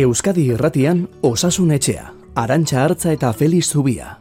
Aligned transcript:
Euskadi 0.00 0.46
Irratian 0.48 1.02
Osasun 1.20 1.74
Etxea, 1.76 2.06
Arantxa 2.40 2.78
Hartza 2.80 3.10
eta 3.12 3.34
Feliz 3.36 3.66
Zubia. 3.68 4.14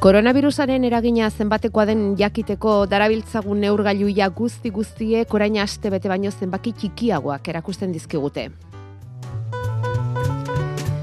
Koronavirusaren 0.00 0.88
eragina 0.88 1.28
zenbatekoa 1.28 1.84
den 1.90 2.16
jakiteko 2.16 2.86
darabiltzagun 2.88 3.60
neurgailuia 3.66 4.30
guzti 4.32 4.72
guztiek 4.72 5.34
orain 5.36 5.60
aste 5.60 5.92
bete 5.92 6.08
baino 6.08 6.32
zenbaki 6.32 6.72
txikiagoak 6.72 7.52
erakusten 7.52 7.92
dizkigute. 7.92 8.48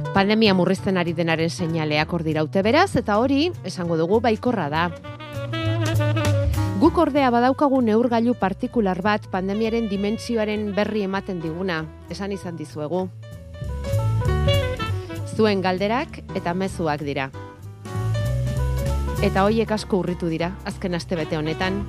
Pandemia 0.09 0.57
murrizten 0.57 0.97
ari 0.97 1.13
denaren 1.13 1.53
seinaleak 1.53 2.17
hor 2.17 2.25
diraute 2.25 2.65
beraz 2.65 2.95
eta 2.97 3.21
hori 3.21 3.51
esango 3.63 3.95
dugu 4.01 4.17
baikorra 4.25 4.67
da. 4.73 4.89
Guk 6.79 6.97
ordea 6.97 7.27
badaukagu 7.29 7.81
neurgailu 7.83 8.33
partikular 8.39 9.01
bat 9.03 9.27
pandemiaren 9.31 9.89
dimentsioaren 9.91 10.69
berri 10.75 11.03
ematen 11.03 11.41
diguna, 11.43 11.83
esan 12.09 12.31
izan 12.31 12.55
dizuegu. 12.55 13.09
Zuen 15.35 15.61
galderak 15.61 16.21
eta 16.35 16.53
mezuak 16.55 17.03
dira 17.03 17.29
eta 19.23 19.43
hoiek 19.43 19.71
asko 19.71 19.99
urritu 19.99 20.29
dira, 20.31 20.53
azken 20.65 20.95
aste 20.95 21.17
bete 21.19 21.37
honetan. 21.37 21.81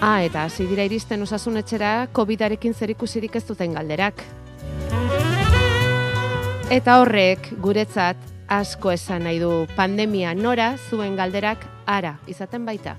Ah, 0.00 0.22
eta 0.24 0.46
hasi 0.46 0.66
dira 0.68 0.84
iristen 0.88 1.22
osasun 1.24 1.60
etxera, 1.60 2.08
COVID-arekin 2.16 2.74
zerikusirik 2.74 3.36
ez 3.36 3.44
duten 3.48 3.76
galderak. 3.76 4.22
Eta 6.72 7.00
horrek, 7.00 7.52
guretzat, 7.62 8.16
asko 8.48 8.92
esan 8.94 9.26
nahi 9.28 9.40
du 9.42 9.66
pandemia 9.76 10.34
nora 10.34 10.74
zuen 10.88 11.16
galderak 11.16 11.66
ara 11.86 12.16
izaten 12.26 12.64
baita. 12.66 12.96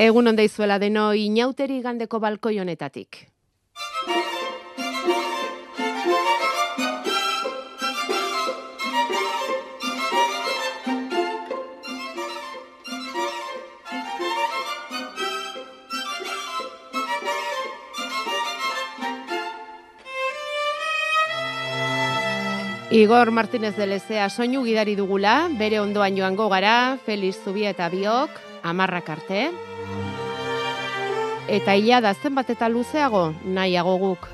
Egun 0.00 0.30
onda 0.30 0.40
izuela 0.40 0.78
deno 0.80 1.10
inauteri 1.12 1.82
gandeko 1.84 2.22
balkoi 2.24 2.54
honetatik. 2.62 3.18
Igor 22.90 23.30
Martínez 23.30 23.76
de 23.76 23.86
Lezea 23.86 24.30
soinu 24.30 24.64
gidari 24.64 24.96
dugula, 24.96 25.50
bere 25.58 25.78
ondoan 25.84 26.16
joango 26.16 26.48
gara, 26.48 26.96
Feliz 27.04 27.36
Zubia 27.44 27.76
eta 27.76 27.92
Biok, 27.92 28.40
amarrak 28.64 29.12
arte. 29.12 29.50
Eta 31.50 31.74
ia 31.74 31.98
da 31.98 32.12
zenbat 32.14 32.50
eta 32.52 32.68
luzeago 32.70 33.32
nahiago 33.42 33.96
guk. 33.98 34.28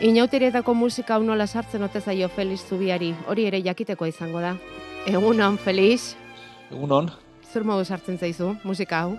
Inauterietako 0.00 0.72
musika 0.74 1.18
hau 1.18 1.22
nola 1.22 1.46
sartzen 1.46 1.84
ote 1.84 2.00
zaio 2.00 2.30
Feliz 2.32 2.62
Zubiari, 2.64 3.12
hori 3.28 3.44
ere 3.50 3.60
jakiteko 3.62 4.08
izango 4.08 4.40
da. 4.40 4.56
Egunon, 5.06 5.60
Feliz. 5.60 6.16
Egunon. 6.72 7.12
Zer 7.52 7.68
modu 7.68 7.84
sartzen 7.84 8.16
zaizu, 8.16 8.54
musika 8.64 9.04
hau? 9.04 9.18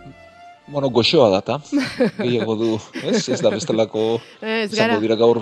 Bueno, 0.66 0.90
goxoa 0.90 1.28
data, 1.30 1.60
gehiago 2.24 2.56
du, 2.56 2.80
ez? 3.04 3.28
Ez 3.30 3.42
da 3.44 3.50
bestelako, 3.52 4.22
Ez 4.42 4.72
izango 4.72 5.02
dira 5.04 5.18
gaur 5.20 5.42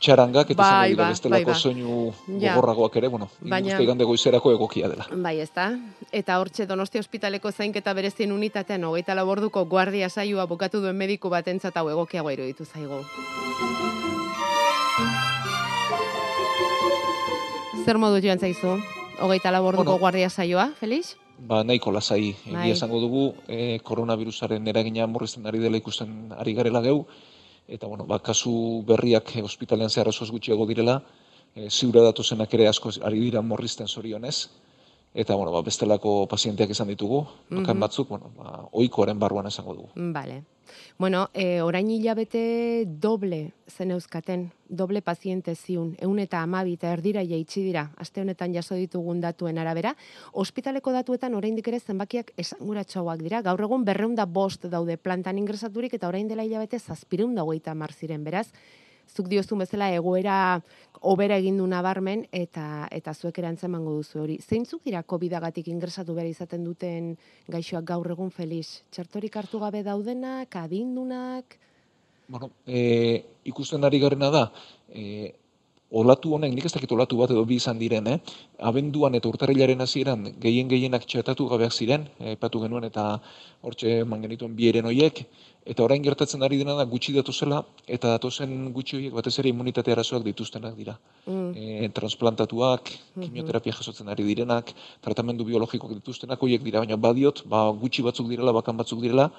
txarangak, 0.00 0.50
eta 0.54 0.56
Bai, 0.62 0.70
izango 0.70 0.88
dira 0.94 1.02
ba, 1.04 1.08
bestelako 1.12 1.50
bai, 1.50 1.52
ba. 1.52 1.58
soinu 1.60 1.96
Ja. 2.40 2.54
gogorragoak 2.54 2.96
ere, 2.96 3.08
bueno, 3.12 3.28
Baina- 3.40 3.76
igande 3.84 4.04
goizerako 4.08 4.52
egokia 4.56 4.88
dela. 4.88 5.04
Bai, 5.12 5.38
ez 5.44 5.50
da. 5.54 5.68
Eta 6.10 6.38
hortxe 6.40 6.66
Donostia 6.66 7.00
ospitaleko 7.04 7.52
zainketa 7.52 7.92
berezien 7.92 8.32
unitatean 8.32 8.82
hogeita 8.88 9.14
laborduko 9.14 9.66
guardia 9.66 10.08
saioa 10.08 10.46
bukatu 10.46 10.80
duen 10.80 10.96
mediku 10.96 11.28
batentzat 11.28 11.76
hau 11.76 11.88
egokiago 11.92 12.30
iruditu 12.32 12.64
zaigu. 12.64 13.04
Zer 17.84 17.98
modu 17.98 18.18
joan 18.22 18.38
zaizu? 18.38 18.78
Hogeita 19.20 19.50
laborduko 19.52 19.84
Bueno. 19.92 19.98
guardia 19.98 20.30
saioa, 20.30 20.70
Felix? 20.80 21.16
Ba, 21.42 21.64
nahiko 21.66 21.90
lasai, 21.90 22.36
Bai. 22.46 22.70
esango 22.70 23.00
dugu, 23.02 23.22
e, 23.50 23.80
koronavirusaren 23.82 24.68
eragina 24.70 25.08
murrizten 25.10 25.46
ari 25.50 25.58
dela 25.58 25.80
ikusten 25.80 26.30
ari 26.38 26.54
garela 26.54 26.80
geu, 26.84 27.00
eta, 27.66 27.88
bueno, 27.90 28.06
ba, 28.06 28.20
kasu 28.22 28.84
berriak 28.86 29.34
e, 29.34 29.42
ospitalean 29.42 29.90
zehar 29.90 30.06
gutxiago 30.06 30.66
direla, 30.70 31.02
e, 31.56 31.68
ziura 31.68 32.04
datozenak 32.06 32.54
ere 32.54 32.68
asko 32.68 32.92
ari 33.02 33.18
dira 33.18 33.42
morrizten 33.42 33.88
zorionez, 33.88 34.50
eta, 35.14 35.34
bueno, 35.34 35.52
ba, 35.52 35.62
bestelako 35.62 36.26
pazienteak 36.28 36.70
izan 36.70 36.88
ditugu, 36.88 37.26
bakan 37.50 37.76
Mhm. 37.76 37.80
batzuk, 37.80 38.08
bueno, 38.08 38.30
ba, 38.36 38.68
oikoaren 38.72 39.18
barruan 39.18 39.46
esango 39.46 39.74
dugu. 39.74 39.88
Vale. 39.94 40.44
Bueno, 40.98 41.28
e, 41.34 41.60
orain 41.60 41.90
hilabete 41.90 42.84
doble 42.86 43.52
zen 43.68 43.90
euskaten, 43.90 44.52
doble 44.68 45.02
paziente 45.02 45.54
ziun, 45.54 45.96
eun 46.00 46.18
eta 46.18 46.40
amabi 46.42 46.74
eta 46.74 46.92
erdira 46.92 47.22
jaitsi 47.26 47.62
dira, 47.62 47.90
aste 47.96 48.22
honetan 48.22 48.54
jaso 48.54 48.74
ditugun 48.74 49.20
datuen 49.20 49.58
arabera, 49.58 49.96
ospitaleko 50.32 50.92
datuetan 50.92 51.34
oraindik 51.34 51.68
ere 51.68 51.80
zenbakiak 51.80 52.32
esanguratsuagoak 52.36 53.20
dira, 53.20 53.42
gaur 53.42 53.60
egun 53.60 53.84
berreunda 53.84 54.24
bost 54.24 54.64
daude 54.64 54.96
plantan 54.96 55.38
ingresaturik 55.38 55.92
eta 55.94 56.08
orain 56.08 56.28
dela 56.28 56.44
hilabete 56.44 56.78
zazpireun 56.78 57.34
da 57.34 57.42
hogeita 57.44 57.74
ziren, 57.92 58.24
beraz, 58.24 58.52
zuk 59.08 59.28
diozun 59.28 59.62
bezala 59.64 59.90
egoera 59.94 60.60
obera 61.02 61.36
egin 61.40 61.58
du 61.58 61.66
nabarmen 61.66 62.26
eta 62.32 62.86
eta 62.90 63.14
zuek 63.14 63.38
erantzen 63.42 63.70
emango 63.70 63.96
duzu 63.98 64.22
hori. 64.22 64.38
Zeintzuk 64.38 64.84
dira 64.84 65.02
COVID-agatik 65.02 65.68
ingresatu 65.68 66.14
behar 66.14 66.30
izaten 66.30 66.64
duten 66.64 67.16
gaixoak 67.48 67.84
gaur 67.84 68.10
egun 68.14 68.30
Felix? 68.30 68.82
Txertorik 68.90 69.36
hartu 69.36 69.60
gabe 69.60 69.82
daudenak, 69.82 70.56
adindunak? 70.56 71.58
Bueno, 72.28 72.50
e, 72.66 73.24
ikusten 73.44 73.84
ari 73.84 73.98
garena 74.00 74.30
da, 74.30 74.44
e, 74.88 75.34
olatu 75.92 76.32
honek, 76.36 76.54
nik 76.54 76.64
ez 76.64 76.72
dakit 76.72 76.92
olatu 76.96 77.18
bat 77.20 77.32
edo 77.34 77.42
bi 77.44 77.58
izan 77.60 77.76
diren, 77.78 78.06
eh? 78.08 78.18
abenduan 78.70 79.18
eta 79.18 79.28
urtarrilaren 79.28 79.84
hasieran 79.84 80.30
gehien 80.40 80.70
gehienak 80.70 81.04
txertatu 81.04 81.48
gabeak 81.50 81.74
ziren, 81.76 82.06
aipatu 82.32 82.62
genuen 82.62 82.86
eta 82.88 83.04
hortxe 83.60 83.98
eman 84.06 84.24
genituen 84.24 84.56
bi 84.56 84.70
eren 84.70 84.88
hoiek, 84.88 85.26
eta 85.64 85.84
orain 85.84 86.02
gertatzen 86.02 86.42
ari 86.42 86.58
dena 86.58 86.74
da 86.74 86.84
gutxi 86.84 87.12
datozela, 87.14 87.62
eta 87.86 88.10
datozen 88.16 88.72
gutxi 88.74 88.96
horiek 88.96 89.14
batez 89.14 89.38
ere 89.38 89.48
immunitate 89.52 89.92
arazoak 89.92 90.24
dituztenak 90.26 90.74
dira. 90.76 90.98
Mm. 91.26 91.50
E, 91.54 91.88
transplantatuak, 91.94 92.90
kimioterapia 93.14 93.72
jasotzen 93.78 94.08
ari 94.08 94.24
direnak, 94.26 94.72
tratamendu 95.00 95.44
biologikoak 95.44 95.94
dituztenak 96.00 96.42
horiek 96.42 96.62
dira, 96.62 96.82
baina 96.82 96.96
badiot, 96.96 97.44
ba, 97.46 97.68
gutxi 97.70 98.02
batzuk 98.02 98.28
direla, 98.28 98.52
bakan 98.52 98.76
batzuk 98.76 99.00
direla, 99.00 99.30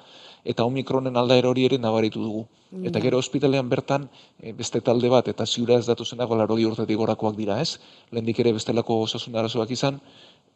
eta 0.44 0.66
omikronen 0.68 1.18
aldaera 1.18 1.50
hori 1.50 1.66
ere 1.66 1.78
nabaritu 1.78 2.24
dugu. 2.24 2.46
Eta 2.84 3.00
Ja. 3.00 3.04
gero 3.04 3.18
ospitalean 3.18 3.70
bertan 3.70 4.10
e, 4.42 4.52
beste 4.52 4.82
talde 4.82 5.10
bat 5.10 5.28
eta 5.28 5.46
ziura 5.46 5.76
ez 5.78 5.86
datuzenak 5.86 6.30
larogei 6.30 6.66
urtetik 6.66 6.98
gorakoak 6.98 7.36
dira, 7.36 7.60
ez? 7.62 7.80
Lehendik 8.12 8.40
ere 8.40 8.54
bestelako 8.54 9.02
osasun 9.04 9.36
arazoak 9.36 9.72
izan 9.72 10.00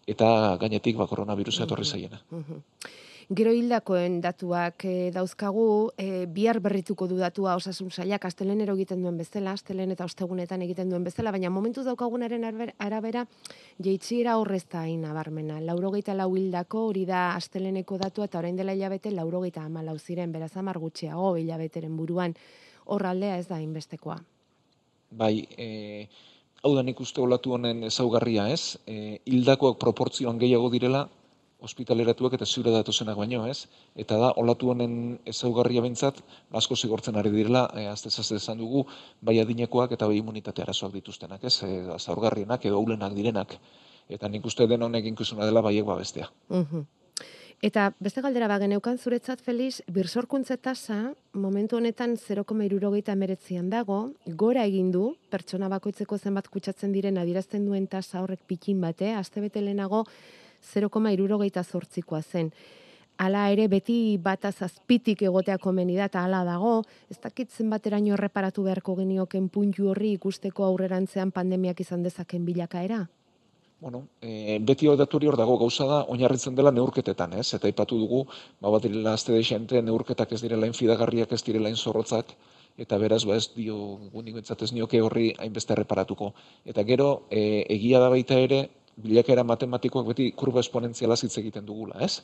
eta 0.08 0.58
gainetik 0.60 0.98
ba 0.98 1.08
koronavirusa 1.08 1.64
etorri 1.64 1.86
zaiena. 1.86 2.22
Mhm. 2.32 2.64
Gero 3.28 3.52
hildakoen 3.52 4.22
datuak 4.24 4.86
e, 4.88 5.12
dauzkagu, 5.12 5.92
e, 6.00 6.26
bihar 6.32 6.62
berrituko 6.64 7.10
du 7.12 7.18
datua 7.20 7.58
osasun 7.60 7.90
sailak 7.92 8.24
astelenero 8.24 8.78
egiten 8.78 9.02
duen 9.04 9.18
bezala, 9.20 9.52
astelen 9.52 9.92
eta 9.92 10.06
ostegunetan 10.08 10.64
egiten 10.64 10.88
duen 10.88 11.04
bezala, 11.04 11.34
baina 11.36 11.52
momentuz 11.52 11.84
daukagunaren 11.84 12.46
arabera 12.80 13.26
jeitsiera 13.84 14.38
horrez 14.40 14.64
da 14.72 14.86
hain 14.86 15.04
nabarmena. 15.04 15.60
Laurogeita 15.60 16.16
lau 16.16 16.30
hildako 16.38 16.86
hori 16.88 17.04
da 17.10 17.34
asteleneko 17.34 18.00
datua 18.00 18.30
eta 18.32 18.40
orain 18.40 18.56
dela 18.56 18.72
hilabete 18.72 19.12
laurogeita 19.12 19.66
hamalau 19.68 19.98
ziren, 20.00 20.32
beraz 20.32 20.54
hamar 20.56 20.80
gutxiago 20.80 21.36
hilabeteren 21.36 22.00
buruan. 22.00 22.38
Hor 22.86 23.06
aldea 23.12 23.36
ez 23.44 23.50
da 23.52 23.60
inbestekoa. 23.60 24.22
Bai, 25.12 25.44
e, 25.60 26.08
hau 26.64 26.78
da 26.80 26.88
nik 26.88 27.04
uste 27.04 27.20
olatu 27.20 27.60
honen 27.60 27.84
ezaugarria, 27.92 28.48
ez? 28.56 28.80
E, 28.88 29.20
hildakoak 29.28 29.84
proportzioan 29.84 30.40
gehiago 30.40 30.72
direla 30.72 31.10
ospitaleratuak 31.64 32.36
eta 32.38 32.46
ziura 32.46 32.72
datozenak 32.72 33.18
baino, 33.18 33.46
ez? 33.50 33.66
Eta 33.96 34.18
da, 34.22 34.32
olatu 34.38 34.70
honen 34.74 35.18
ezaugarria 35.26 35.82
bentzat, 35.82 36.20
asko 36.54 36.76
zigortzen 36.76 37.18
ari 37.18 37.32
direla, 37.34 37.66
e, 37.74 37.88
azte 37.90 38.10
zazte 38.10 38.38
esan 38.38 38.62
dugu, 38.62 38.86
bai 39.22 39.40
adinekoak 39.42 39.96
eta 39.98 40.08
bai 40.08 40.20
immunitate 40.22 40.62
arazoak 40.62 40.94
dituztenak, 41.00 41.44
ez? 41.44 41.56
E, 41.64 41.98
zaurgarrienak 41.98 42.66
edo 42.70 42.80
ulenak 42.84 43.18
direnak. 43.18 43.58
Eta 44.08 44.30
nik 44.30 44.46
uste 44.46 44.68
den 44.68 44.84
honek 44.84 45.10
inkuzuna 45.10 45.46
dela 45.46 45.62
baiek 45.62 45.86
babestea. 45.86 46.30
Mhm. 46.50 46.86
Eta 47.58 47.88
beste 47.98 48.22
galdera 48.22 48.46
bageneukan 48.48 49.00
zuretzat 49.02 49.40
Felix, 49.42 49.82
birsorkuntze 49.90 50.60
tasa 50.62 51.16
momentu 51.34 51.80
honetan 51.80 52.14
0,69an 52.14 53.70
dago, 53.72 54.12
gora 54.28 54.66
egin 54.70 54.92
du 54.94 55.16
pertsona 55.34 55.66
bakoitzeko 55.68 56.20
zenbat 56.20 56.52
kutsatzen 56.54 56.94
diren 56.94 57.18
adierazten 57.18 57.66
duen 57.66 57.88
tasa 57.88 58.22
horrek 58.22 58.46
pikin 58.46 58.80
bate, 58.80 59.10
astebete 59.18 59.66
lehenago 59.66 60.04
0,68koa 60.76 62.22
zen. 62.22 62.52
Hala 63.18 63.48
ere 63.50 63.66
beti 63.68 64.18
bata 64.22 64.52
zazpitik 64.52 65.24
egotea 65.26 65.58
komeni 65.58 65.96
da 65.98 66.06
eta 66.06 66.22
hala 66.24 66.44
dago, 66.46 66.84
ez 67.10 67.18
dakit 67.24 67.50
zenbateraino 67.50 68.14
erreparatu 68.14 68.68
beharko 68.68 68.96
genioken 69.00 69.50
puntu 69.50 69.90
horri 69.90 70.12
ikusteko 70.20 70.68
aurrerantzean 70.68 71.32
pandemiak 71.32 71.82
izan 71.82 72.04
dezaken 72.06 72.46
bilakaera? 72.46 73.08
Bueno, 73.80 74.08
e, 74.22 74.58
beti 74.60 74.88
hori 74.90 75.28
hor 75.30 75.38
dago 75.38 75.58
gauza 75.58 75.86
da, 75.86 75.98
oinarritzen 76.14 76.56
dela 76.58 76.72
neurketetan, 76.72 77.34
ez? 77.38 77.54
Eta 77.54 77.70
ipatu 77.70 77.98
dugu, 77.98 78.24
ba, 78.62 78.72
bat 78.74 78.86
direla 78.86 79.14
azte 79.14 79.34
deixente, 79.34 79.82
neurketak 79.82 80.34
ez 80.34 80.42
direla 80.42 80.70
infidagarriak, 80.70 81.32
ez 81.32 81.44
direla 81.46 81.70
inzorrotzak, 81.70 82.34
eta 82.78 82.98
beraz, 82.98 83.24
ba, 83.26 83.38
ez 83.38 83.52
dio, 83.54 83.78
gundik 84.14 84.42
ez 84.42 84.72
nioke 84.74 85.02
horri 85.02 85.34
hainbeste 85.38 85.76
reparatuko. 85.76 86.34
Eta 86.66 86.84
gero, 86.84 87.28
e, 87.30 87.66
egia 87.78 88.00
da 88.00 88.10
baita 88.10 88.40
ere, 88.48 88.68
bilakera 88.98 89.44
matematikoak 89.46 90.12
beti 90.12 90.32
kurba 90.36 90.62
esponentziala 90.66 91.16
zitz 91.16 91.38
egiten 91.42 91.66
dugula, 91.66 92.00
ez? 92.02 92.22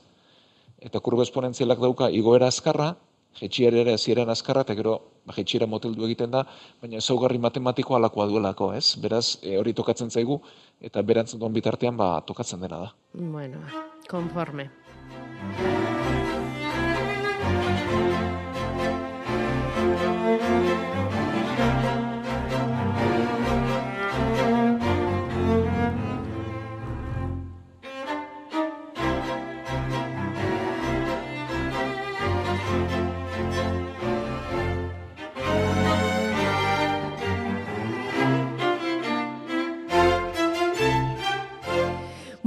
Eta 0.81 0.99
kurba 0.99 1.23
esponentzialak 1.23 1.79
dauka 1.79 2.09
igoera 2.09 2.49
azkarra, 2.49 2.93
jetxiera 3.39 3.81
ere 3.81 3.97
ziren 3.97 4.29
azkarra, 4.29 4.65
eta 4.65 4.75
gero 4.77 4.97
ba, 5.25 5.33
jetxiera 5.37 5.67
moteldu 5.69 6.05
egiten 6.09 6.33
da, 6.33 6.43
baina 6.81 6.99
ezaugarri 7.01 7.41
matematikoa 7.41 7.97
alakoa 8.01 8.27
duelako, 8.29 8.71
ez? 8.77 8.95
Beraz, 9.01 9.39
e, 9.41 9.57
hori 9.57 9.73
tokatzen 9.73 10.11
zaigu, 10.11 10.39
eta 10.81 11.01
berantzen 11.01 11.41
duen 11.41 11.53
bitartean, 11.53 11.97
ba, 11.97 12.15
tokatzen 12.27 12.61
dena 12.65 12.85
da. 12.85 12.93
Bueno, 13.13 13.63
konforme. 14.09 14.69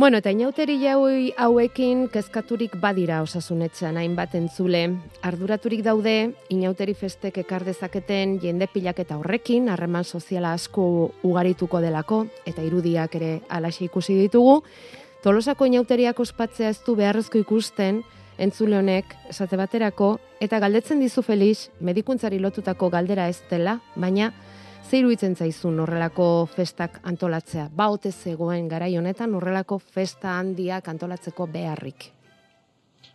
Bueno, 0.06 0.20
eta 0.22 0.30
inauteri 0.30 0.76
jaui 0.78 1.32
hauekin 1.34 2.04
kezkaturik 2.14 2.76
badira 2.78 3.16
osasunetxean 3.24 3.96
hainbat 3.98 4.36
entzule. 4.38 4.84
Arduraturik 5.26 5.80
daude, 5.82 6.12
inauteri 6.54 6.92
festek 6.94 7.40
ekar 7.42 7.64
dezaketen 7.66 8.36
jende 8.38 8.68
pilaketa 8.70 9.16
horrekin, 9.18 9.66
harreman 9.66 10.06
soziala 10.06 10.52
asko 10.54 10.84
ugarituko 11.26 11.80
delako, 11.82 12.20
eta 12.46 12.62
irudiak 12.62 13.18
ere 13.18 13.32
alaxe 13.50 13.88
ikusi 13.88 14.14
ditugu. 14.20 14.60
Tolosako 15.26 15.66
inauteriak 15.66 16.22
ospatzea 16.22 16.70
ez 16.70 16.78
du 16.86 16.94
beharrezko 16.94 17.42
ikusten, 17.42 18.04
entzule 18.38 18.78
honek, 18.78 19.10
esate 19.34 19.58
baterako, 19.58 20.20
eta 20.38 20.62
galdetzen 20.62 21.02
dizu 21.02 21.26
Felix, 21.26 21.72
medikuntzari 21.80 22.38
lotutako 22.38 22.94
galdera 22.94 23.26
ez 23.26 23.40
dela, 23.50 23.80
baina 23.96 24.30
Zeiru 24.86 25.08
itzen 25.10 25.32
zaizun 25.34 25.80
horrelako 25.82 26.46
festak 26.46 27.00
antolatzea? 27.10 27.64
Ba, 27.74 27.88
ote 27.90 28.12
zegoen 28.12 28.68
garai 28.70 28.92
honetan 28.94 29.32
horrelako 29.34 29.80
festa 29.82 30.36
handiak 30.38 30.86
antolatzeko 30.92 31.48
beharrik? 31.50 32.04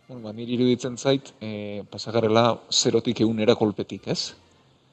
Bueno, 0.08 0.20
ba, 0.26 0.34
niri 0.36 0.52
iruditzen 0.58 0.98
zait, 1.00 1.30
e, 1.40 1.80
pasagarrela 1.88 2.42
zerotik 2.68 3.22
egunera 3.24 3.54
kolpetik, 3.56 4.10
ez? 4.12 4.34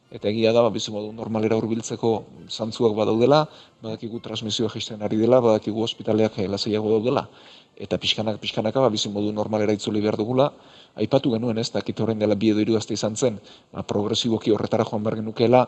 Eta 0.07 0.31
egia 0.31 0.53
da, 0.55 0.63
ba, 0.63 0.71
modu 0.95 1.11
normalera 1.17 1.57
hurbiltzeko 1.59 2.13
zantzuak 2.47 2.95
badaudela, 2.95 3.41
badakigu 3.83 4.23
transmisioa 4.23 4.71
jisten 4.71 5.03
ari 5.03 5.19
dela, 5.19 5.41
badakigu 5.43 5.83
ospitaleak 5.83 6.39
lasaiago 6.47 6.95
daudela, 6.95 7.27
eta 7.75 7.99
pixkanak, 7.99 8.39
pixkanaka, 8.39 8.79
ba, 8.79 9.03
modu 9.11 9.35
normalera 9.35 9.75
itzuli 9.75 9.99
behar 9.99 10.15
dugula, 10.15 10.53
aipatu 10.95 11.35
genuen 11.35 11.57
ez, 11.57 11.73
dakit 11.75 11.99
horrein 11.99 12.23
dela 12.23 12.39
biedo 12.39 12.63
iru 12.63 12.79
izan 12.79 13.17
zen, 13.17 13.43
ba, 13.73 13.83
progresiboki 13.83 14.55
horretara 14.55 14.87
joan 14.87 15.03
behar 15.03 15.19
genukeela, 15.19 15.67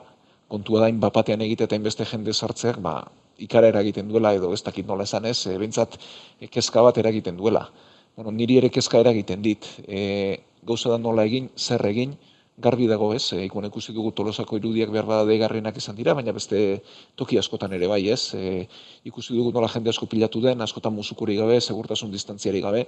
kontua 0.51 0.83
dain 0.83 1.00
bapatean 1.00 1.42
egite 1.48 1.68
eta 1.69 1.80
inbeste 1.80 2.06
jende 2.07 2.33
sartzeak, 2.33 2.81
ba, 2.83 2.95
ikara 3.39 3.71
eragiten 3.71 4.09
duela 4.12 4.33
edo 4.36 4.51
ez 4.53 4.62
dakit 4.65 4.88
nola 4.88 5.07
esan 5.07 5.25
ez, 5.30 5.39
e, 5.48 5.56
bintzat 5.62 5.95
e, 6.39 6.50
kezka 6.51 6.83
bat 6.86 6.98
eragiten 7.01 7.39
duela. 7.39 7.69
Bueno, 8.15 8.33
niri 8.36 8.57
ere 8.59 8.69
kezka 8.69 9.00
eragiten 9.00 9.42
dit. 9.45 9.68
E, 9.88 10.42
gauza 10.68 10.92
da 10.92 11.00
nola 11.00 11.25
egin, 11.30 11.48
zer 11.57 11.86
egin, 11.88 12.18
garbi 12.62 12.88
dago 12.92 13.13
ez, 13.15 13.24
e, 13.33 13.45
ikon 13.48 13.65
ikusi 13.69 13.95
dugu 13.95 14.12
tolosako 14.18 14.59
irudiak 14.59 14.92
behar 14.94 15.07
bada 15.09 15.30
degarrenak 15.30 15.80
izan 15.80 15.95
dira, 15.95 16.13
baina 16.18 16.36
beste 16.36 16.81
toki 17.15 17.39
askotan 17.42 17.74
ere 17.80 17.88
bai 17.88 18.04
ez. 18.12 18.36
E, 18.36 18.68
ikusi 19.07 19.38
dugu 19.38 19.56
nola 19.56 19.71
jende 19.71 19.89
asko 19.95 20.09
pilatu 20.12 20.44
den, 20.44 20.62
askotan 20.68 20.94
musukuri 20.94 21.39
gabe, 21.39 21.62
segurtasun 21.62 22.12
distantziari 22.12 22.62
gabe, 22.62 22.86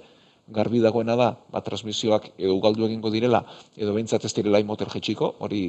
garbi 0.53 0.83
dagoena 0.83 1.15
da, 1.15 1.31
ba, 1.51 1.63
transmisioak 1.63 2.33
edo 2.37 2.59
galdu 2.59 2.85
egingo 2.89 3.09
direla, 3.09 3.45
edo 3.79 3.95
behintzat 3.95 4.27
ez 4.27 4.33
direla 4.35 4.59
imoter 4.59 4.91
jetxiko, 4.91 5.35
hori 5.39 5.63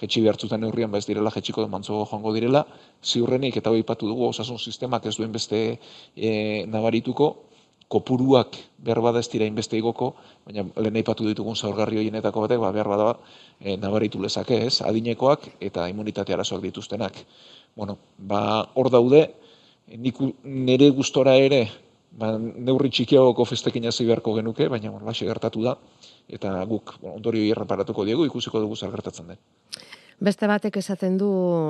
jetxi 0.00 0.22
behartzutan 0.22 0.60
neurrian 0.60 0.90
ba 0.90 1.00
direla 1.00 1.30
jetxiko 1.30 1.66
mantzo 1.68 2.04
joango 2.10 2.32
direla, 2.34 2.66
ziurrenik 3.02 3.56
eta 3.56 3.70
hori 3.70 3.82
patu 3.82 4.08
dugu 4.08 4.28
osasun 4.28 4.58
sistemak 4.58 5.06
ez 5.06 5.16
duen 5.16 5.32
beste 5.32 5.78
e, 6.16 6.66
nabarituko, 6.66 7.36
kopuruak 7.88 8.56
behar 8.82 9.00
bada 9.00 9.20
ez 9.22 9.28
dira 9.30 9.46
inbeste 9.46 9.78
igoko, 9.78 10.14
baina 10.46 10.64
lehen 10.76 10.96
aipatu 11.00 11.26
ditugun 11.28 11.56
zaurgarri 11.56 12.00
horienetako 12.00 12.42
batek, 12.46 12.60
ba, 12.60 12.72
behar 12.74 12.88
bada 12.90 13.12
e, 13.60 13.76
nabaritu 13.76 14.20
lezake 14.22 14.58
ez, 14.66 14.80
adinekoak 14.82 15.46
eta 15.60 15.86
immunitate 15.88 16.34
arazoak 16.34 16.64
dituztenak. 16.66 17.20
Bueno, 17.76 17.98
ba, 18.18 18.66
hor 18.74 18.90
daude, 18.90 19.22
niku, 19.86 20.32
nire 20.42 20.90
gustora 20.90 21.36
ere, 21.38 21.62
ba, 22.10 22.34
neurri 22.38 22.90
txikiagoko 22.90 23.46
festekin 23.46 23.86
hasi 23.86 24.06
beharko 24.08 24.34
genuke, 24.34 24.68
baina 24.72 24.90
bon, 24.90 25.06
gertatu 25.20 25.62
da, 25.62 25.76
eta 26.28 26.64
guk 26.64 26.96
ondorio 27.02 27.44
irreparatuko 27.44 28.04
diegu, 28.04 28.26
ikusiko 28.26 28.60
dugu 28.60 28.76
zer 28.76 28.90
gertatzen 28.90 29.34
den. 29.34 29.38
Beste 30.16 30.48
batek 30.48 30.78
esaten 30.80 31.18
du 31.20 31.28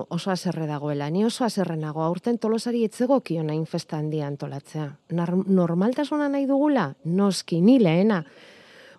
oso 0.08 0.30
aserre 0.30 0.68
dagoela. 0.68 1.08
Ni 1.10 1.24
oso 1.26 1.44
aserre 1.44 1.74
nago, 1.76 2.04
aurten 2.04 2.38
tolosari 2.38 2.84
etzegokio 2.86 3.42
nahi 3.42 3.64
festa 3.66 3.98
handia 3.98 4.26
antolatzea. 4.26 4.96
normaltasuna 5.10 6.28
nahi 6.28 6.46
dugula? 6.46 6.94
Noski, 7.04 7.60
ni 7.60 7.80
lehena. 7.80 8.24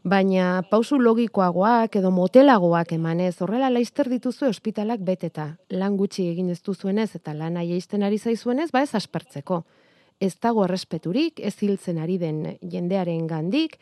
Baina 0.03 0.63
pausu 0.69 0.99
logikoagoak 0.99 1.95
edo 1.95 2.11
motelagoak 2.11 2.91
emanez, 2.91 3.41
horrela 3.41 3.69
laizter 3.69 4.09
dituzu 4.09 4.45
ospitalak 4.47 4.99
beteta. 4.99 5.57
Lan 5.69 5.97
gutxi 5.97 6.27
egin 6.29 6.49
ez 6.49 6.61
duzuenez 6.61 7.15
eta 7.15 7.33
lan 7.33 7.57
aieisten 7.57 8.03
ari 8.03 8.17
zaizuenez, 8.17 8.71
ba 8.71 8.83
ez 8.83 8.93
aspertzeko. 8.95 9.63
Ez 10.19 10.35
dago 10.41 10.63
errespeturik, 10.65 11.39
ez 11.39 11.55
hiltzen 11.61 11.97
ari 11.97 12.17
den 12.17 12.57
jendearen 12.61 13.27
gandik, 13.27 13.77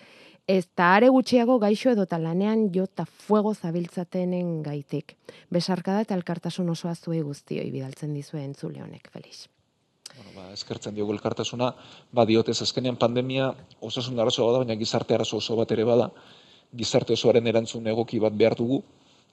ez 0.47 0.67
da 0.77 0.93
are 0.95 1.09
gutxiago 1.09 1.57
gaixo 1.59 1.91
edo 1.91 2.05
lanean 2.19 2.69
jota 2.73 3.05
fuego 3.05 3.53
zabiltzatenen 3.53 4.61
gaitik. 4.63 5.17
Besarka 5.49 5.93
da 5.93 6.01
eta 6.01 6.15
elkartasun 6.15 6.69
osoa 6.69 6.95
zuei 6.95 7.21
guztioi 7.21 7.71
bidaltzen 7.71 8.13
dizue 8.13 8.43
entzule 8.43 8.81
honek, 8.81 9.09
Felix. 9.11 9.47
Bueno, 10.15 10.31
ba, 10.35 10.53
eskertzen 10.53 10.95
diogu 10.95 11.11
elkartasuna, 11.13 11.73
ba, 12.13 12.25
diotez, 12.25 12.61
azkenean 12.61 12.95
pandemia 12.95 13.53
osasun 13.81 14.19
arazo 14.19 14.45
bada, 14.45 14.61
baina 14.63 14.75
gizarte 14.79 15.13
arazo 15.13 15.37
oso 15.37 15.55
bat 15.55 15.71
ere 15.71 15.83
bada, 15.83 16.09
gizarte 16.71 17.13
osoaren 17.13 17.47
erantzun 17.47 17.87
egoki 17.87 18.19
bat 18.19 18.33
behar 18.33 18.55
dugu, 18.55 18.83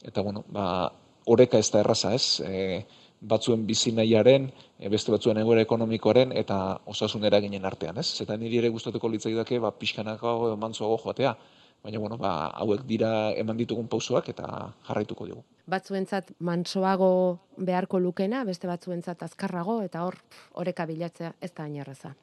eta, 0.02 0.23
bueno, 0.23 0.45
ba, 0.49 0.90
oreka 1.26 1.59
ez 1.59 1.71
da 1.71 1.81
erraza 1.81 2.12
ez, 2.14 2.41
e, 2.41 2.85
batzuen 3.23 3.67
bizi 3.67 3.93
nahiaren, 3.95 4.50
e, 4.79 4.88
beste 4.91 5.12
batzuen 5.14 5.38
egoera 5.38 5.62
ekonomikoaren 5.62 6.33
eta 6.37 6.59
osasun 6.87 7.25
eraginen 7.25 7.64
artean, 7.64 7.99
ez? 7.99 8.21
Eta 8.25 8.37
niri 8.37 8.59
ere 8.59 8.71
gustatuko 8.75 9.09
litzaidake 9.09 9.61
ba 9.62 9.71
pixkanako 9.71 10.35
edo 10.49 10.57
mantzuago 10.57 10.99
joatea, 11.05 11.37
baina 11.83 11.99
bueno, 11.99 12.19
ba, 12.19 12.50
hauek 12.62 12.85
dira 12.87 13.33
eman 13.38 13.59
ditugun 13.59 13.88
pausoak 13.91 14.29
eta 14.35 14.49
jarraituko 14.88 15.26
dugu. 15.26 15.45
Batzuentzat 15.71 16.33
mantsoago 16.38 17.12
beharko 17.59 17.99
lukena, 18.02 18.45
beste 18.45 18.71
batzuentzat 18.71 19.23
azkarrago 19.23 19.81
eta 19.83 20.05
hor 20.07 20.19
oreka 20.59 20.87
bilatzea 20.87 21.35
ez 21.41 21.52
da 21.55 21.67
ainerreza. 21.67 22.14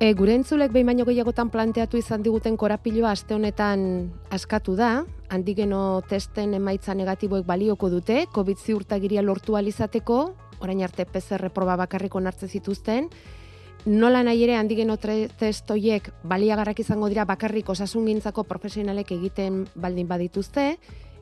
E, 0.00 0.14
gure 0.16 0.32
entzulek 0.32 0.70
behin 0.72 0.86
baino 0.88 1.04
gehiagotan 1.04 1.50
planteatu 1.52 1.98
izan 2.00 2.22
diguten 2.24 2.54
korapiloa 2.56 3.10
aste 3.12 3.34
honetan 3.36 3.82
askatu 4.32 4.72
da, 4.78 5.02
antigeno 5.28 6.00
testen 6.08 6.54
emaitza 6.56 6.94
negatiboek 6.96 7.44
balioko 7.44 7.90
dute, 7.92 8.22
COVID 8.32 8.62
ziurtagiria 8.64 9.20
lortu 9.20 9.58
alizateko, 9.60 10.16
orain 10.64 10.80
arte 10.86 11.04
PCR 11.04 11.52
proba 11.52 11.76
bakarriko 11.82 12.24
nartze 12.24 12.48
zituzten, 12.48 13.10
nola 13.84 14.24
nahi 14.24 14.40
ere 14.48 14.56
antigeno 14.56 14.96
test 14.96 15.68
hoiek 15.68 16.08
baliagarrak 16.24 16.80
izango 16.80 17.12
dira 17.12 17.28
bakarrik 17.28 17.68
osasungintzako 17.68 18.48
profesionalek 18.48 19.12
egiten 19.20 19.66
baldin 19.76 20.08
badituzte, 20.08 20.78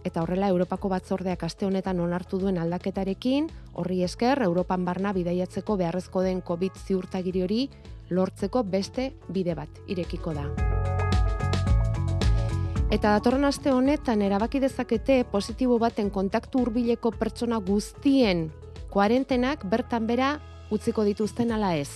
eta 0.07 0.23
horrela 0.23 0.55
Europako 0.55 0.95
batzordeak 0.95 1.43
aste 1.43 1.67
honetan 1.67 1.99
onartu 1.99 2.39
duen 2.39 2.63
aldaketarekin, 2.63 3.51
horri 3.75 4.05
esker 4.07 4.47
Europan 4.47 4.87
barna 4.87 5.11
bidaiatzeko 5.19 5.81
beharrezko 5.83 6.23
den 6.23 6.47
COVID 6.47 6.85
ziurtagiri 6.87 7.43
hori 7.43 7.63
lortzeko 8.11 8.63
beste 8.63 9.13
bide 9.29 9.55
bat 9.55 9.81
irekiko 9.87 10.35
da. 10.35 10.47
Eta 12.89 13.13
datorren 13.19 13.45
aste 13.45 13.71
honetan 13.71 14.23
erabaki 14.25 14.61
dezakete 14.65 15.25
positibo 15.29 15.77
baten 15.79 16.09
kontaktu 16.11 16.63
hurbileko 16.63 17.13
pertsona 17.13 17.59
guztien 17.61 18.49
kuarentenak 18.89 19.67
bertan 19.69 20.07
bera 20.09 20.39
utziko 20.71 21.05
dituzten 21.05 21.53
ala 21.53 21.75
ez. 21.77 21.91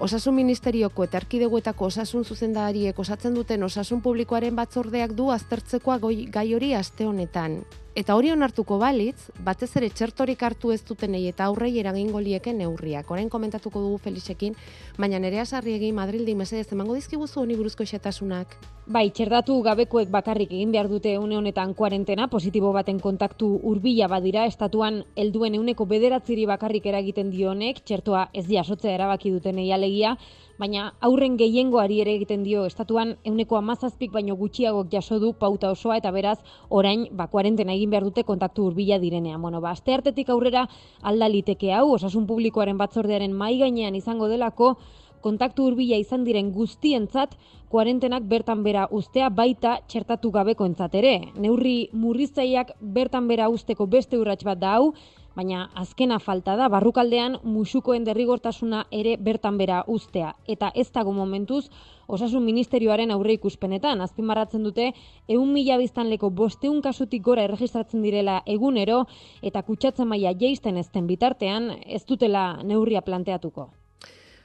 Osasun 0.00 0.34
Ministerioko 0.34 1.04
eta 1.04 1.20
Erkideguetako 1.20 1.86
osasun 1.86 2.24
zuzendariek 2.24 2.98
osatzen 2.98 3.34
duten 3.36 3.62
osasun 3.62 4.00
publikoaren 4.02 4.56
batzordeak 4.56 5.12
du 5.14 5.30
aztertzekoa 5.30 6.00
gai 6.00 6.48
hori 6.54 6.74
aste 6.74 7.06
honetan. 7.06 7.60
Eta 7.94 8.16
hori 8.18 8.32
onartuko 8.34 8.74
balitz, 8.82 9.28
batez 9.46 9.68
ere 9.78 9.86
txertorik 9.86 10.40
hartu 10.42 10.72
ez 10.74 10.80
dutenei 10.82 11.28
eta 11.30 11.44
aurrei 11.46 11.76
eragingo 11.78 12.18
lieke 12.18 12.50
neurriak. 12.50 13.12
Orain 13.14 13.28
komentatuko 13.30 13.78
dugu 13.84 14.00
Felixekin, 14.02 14.56
baina 14.98 15.20
nerea 15.22 15.44
sarri 15.46 15.76
egin 15.76 15.94
Madrildi 15.94 16.34
mesedez 16.34 16.66
emango 16.74 16.96
dizkiguzu 16.98 17.44
honi 17.44 17.54
buruzko 17.54 17.86
xetasunak. 17.86 18.56
Bai, 18.90 19.04
txerdatu 19.14 19.60
gabekoek 19.62 20.10
bakarrik 20.10 20.50
egin 20.50 20.72
behar 20.74 20.90
dute 20.90 21.12
une 21.20 21.38
honetan 21.38 21.70
kuarentena, 21.78 22.26
positibo 22.32 22.72
baten 22.74 22.98
kontaktu 22.98 23.52
hurbila 23.62 24.10
badira, 24.10 24.48
estatuan 24.50 25.04
helduen 25.14 25.54
euneko 25.54 25.86
bederatziri 25.86 26.48
bakarrik 26.50 26.90
eragiten 26.90 27.30
dionek, 27.30 27.78
txertoa 27.86 28.26
ez 28.34 28.48
jasotzea 28.50 28.98
erabaki 28.98 29.30
duten 29.30 29.62
alegia, 29.62 30.16
baina 30.58 30.92
aurren 31.00 31.36
gehiengoari 31.38 32.00
ere 32.04 32.14
egiten 32.14 32.44
dio 32.46 32.64
estatuan 32.68 33.14
euneko 33.26 33.56
amazazpik 33.58 34.12
baino 34.14 34.36
gutxiagok 34.38 34.90
jaso 34.92 35.18
du 35.18 35.32
pauta 35.32 35.70
osoa 35.74 35.96
eta 35.98 36.12
beraz 36.14 36.38
orain 36.68 37.08
ba, 37.10 37.26
kuarentena 37.26 37.74
egin 37.74 37.90
behar 37.90 38.04
dute 38.04 38.24
kontaktu 38.24 38.68
hurbila 38.68 38.98
direnean. 39.02 39.42
Bueno, 39.42 39.60
ba, 39.60 39.72
aste 39.74 39.94
hartetik 39.94 40.30
aurrera 40.30 40.68
alda 41.02 41.28
liteke 41.28 41.72
hau, 41.74 41.88
osasun 41.94 42.26
publikoaren 42.26 42.78
batzordearen 42.78 43.32
mai 43.32 43.58
gainean 43.58 43.94
izango 43.94 44.28
delako, 44.28 44.76
kontaktu 45.24 45.64
hurbila 45.64 45.96
izan 45.96 46.24
diren 46.24 46.52
guztientzat 46.52 47.34
kuarentenak 47.74 48.22
bertan 48.30 48.60
bera 48.62 48.84
ustea 48.94 49.26
baita 49.34 49.80
txertatu 49.90 50.30
gabeko 50.30 50.68
ere. 50.92 51.32
Neurri 51.34 51.88
murriztaiak 51.92 52.70
bertan 52.80 53.26
bera 53.26 53.48
usteko 53.48 53.86
beste 53.86 54.16
urrats 54.16 54.44
bat 54.44 54.60
da 54.60 54.74
hau, 54.76 54.94
baina 55.34 55.70
azkena 55.74 56.20
falta 56.20 56.54
da 56.54 56.68
barrukaldean 56.68 57.40
musukoen 57.42 58.04
derrigortasuna 58.04 58.84
ere 58.92 59.16
bertan 59.16 59.58
bera 59.58 59.82
ustea. 59.88 60.36
Eta 60.46 60.70
ez 60.72 60.92
dago 60.92 61.10
momentuz, 61.10 61.64
osasun 62.06 62.44
ministerioaren 62.44 63.10
aurre 63.10 63.32
ikuspenetan, 63.40 64.00
azpimarratzen 64.00 64.62
dute, 64.62 64.92
egun 65.26 65.52
mila 65.52 65.76
biztanleko 65.76 66.30
bosteun 66.30 66.80
kasutik 66.80 67.22
gora 67.22 67.42
erregistratzen 67.42 68.02
direla 68.02 68.42
egunero, 68.46 69.08
eta 69.42 69.62
kutsatzen 69.62 70.06
maila 70.06 70.30
jeisten 70.30 70.78
ezten 70.78 71.08
bitartean, 71.10 71.72
ez 71.86 72.04
dutela 72.06 72.62
neurria 72.62 73.02
planteatuko. 73.02 73.72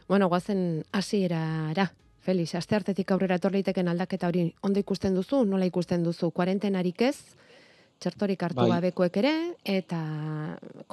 Bueno, 0.08 0.30
guazen 0.30 0.82
hasierara. 0.92 1.92
Felix, 2.30 2.54
aste 2.54 2.78
hartetik 2.78 3.10
aurrera 3.10 3.40
etorleiteken 3.40 3.88
aldaketa 3.90 4.28
hori 4.30 4.44
ondo 4.68 4.82
ikusten 4.84 5.16
duzu, 5.18 5.42
nola 5.50 5.66
ikusten 5.66 6.04
duzu, 6.06 6.30
kuarentenarik 6.36 7.02
ez, 7.08 7.16
txertorik 8.04 8.44
hartu 8.46 8.62
bai. 8.62 8.68
gabekoek 8.76 9.18
ere, 9.24 9.32
eta 9.66 10.02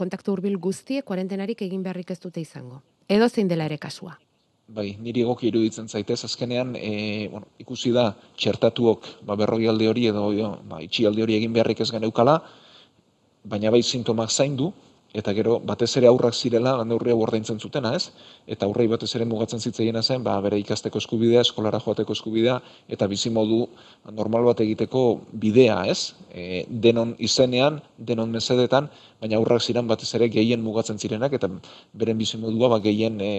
kontaktu 0.01 0.33
hurbil 0.33 0.57
guztiek 0.57 1.05
kuarentenarik 1.05 1.61
egin 1.67 1.83
beharrik 1.85 2.15
ez 2.15 2.19
dute 2.23 2.41
izango. 2.41 2.81
Edo 3.09 3.29
zein 3.29 3.53
dela 3.53 3.67
ere 3.69 3.77
kasua. 3.83 4.17
Bai, 4.79 4.87
niri 4.99 5.23
egoki 5.27 5.51
iruditzen 5.51 5.93
zaitez, 5.93 6.23
azkenean, 6.25 6.73
e, 6.75 7.29
bueno, 7.31 7.53
ikusi 7.63 7.93
da, 7.95 8.09
txertatuok, 8.41 9.11
ba, 9.29 9.37
berroi 9.37 9.69
alde 9.71 9.91
hori 9.93 10.09
edo, 10.09 10.25
ba, 10.67 10.81
itxi 10.83 11.05
alde 11.07 11.23
hori 11.23 11.37
egin 11.37 11.53
beharrik 11.53 11.85
ez 11.85 11.91
geneukala, 11.93 12.41
baina 13.45 13.71
bai 13.71 13.83
sintomak 13.85 14.33
zaindu, 14.33 14.73
eta 15.17 15.33
gero 15.37 15.57
batez 15.65 15.89
ere 15.99 16.09
aurrak 16.11 16.35
zirela 16.37 16.75
neurri 16.85 17.13
hau 17.15 17.21
ordaintzen 17.25 17.61
zutena, 17.61 17.95
ez? 17.97 18.11
Eta 18.47 18.67
aurrei 18.69 18.87
batez 18.93 19.09
ere 19.17 19.25
mugatzen 19.29 19.63
zitzaiena 19.63 20.03
zen, 20.03 20.23
ba 20.27 20.35
bere 20.45 20.59
ikasteko 20.61 21.01
eskubidea, 21.03 21.45
eskolara 21.47 21.81
joateko 21.85 22.13
eskubidea 22.13 22.59
eta 22.93 23.09
bizi 23.09 23.33
modu 23.33 23.63
normal 24.21 24.45
bat 24.51 24.61
egiteko 24.67 25.05
bidea, 25.45 25.79
ez? 25.93 26.13
E, 26.31 26.65
denon 26.69 27.15
izenean, 27.19 27.81
denon 27.97 28.35
mesedetan, 28.35 28.91
baina 29.21 29.41
aurrak 29.41 29.65
ziren 29.65 29.89
batez 29.89 30.13
ere 30.19 30.29
gehien 30.33 30.63
mugatzen 30.63 31.01
zirenak 31.01 31.33
eta 31.39 31.49
beren 31.95 32.21
bizi 32.21 32.37
modua 32.43 32.69
ba 32.75 32.83
gehien 32.85 33.21
e, 33.21 33.33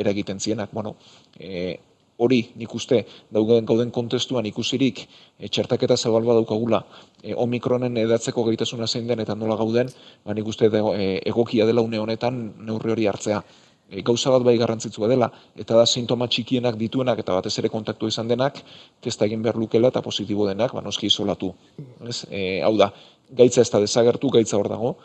eragiten 0.00 0.40
zienak, 0.40 0.72
bueno, 0.72 0.96
e, 1.38 1.76
hori 2.18 2.40
nik 2.58 2.74
uste 2.74 3.04
dauden 3.34 3.66
gauden 3.66 3.90
kontestuan 3.94 4.46
ikusirik 4.50 5.04
e, 5.38 5.48
txertaketa 5.48 5.96
zabal 5.96 6.26
badaukagula 6.26 6.82
e, 7.22 7.34
omikronen 7.34 7.96
edatzeko 8.02 8.44
gaitasuna 8.48 8.86
zein 8.86 9.06
den 9.06 9.22
eta 9.22 9.36
nola 9.38 9.56
gauden, 9.56 9.90
ba 10.24 10.34
nik 10.34 10.46
uste 10.46 10.66
e, 10.66 11.08
egokia 11.30 11.66
dela 11.66 11.82
une 11.82 11.98
honetan 11.98 12.40
neurri 12.58 12.94
hori 12.94 13.06
hartzea. 13.06 13.42
E, 13.88 14.02
gauza 14.02 14.30
bat 14.34 14.42
bai 14.44 14.56
garrantzitsua 14.60 15.08
dela, 15.08 15.30
eta 15.56 15.78
da 15.78 15.86
sintoma 15.86 16.28
txikienak 16.28 16.76
dituenak 16.80 17.22
eta 17.22 17.38
batez 17.38 17.54
ere 17.62 17.70
kontaktu 17.72 18.10
izan 18.10 18.28
denak, 18.28 18.58
testa 19.00 19.24
egin 19.24 19.42
behar 19.42 19.56
lukela 19.56 19.92
eta 19.94 20.02
positibo 20.02 20.48
denak, 20.48 20.74
ba 20.74 20.82
noski 20.84 21.06
isolatu. 21.06 21.54
Ez? 22.08 22.24
E, 22.30 22.60
hau 22.66 22.74
da, 22.76 22.90
gaitza 23.30 23.62
ez 23.62 23.70
da 23.70 23.80
desagertu, 23.80 24.28
gaitza 24.34 24.58
hor 24.58 24.68
dago, 24.68 24.96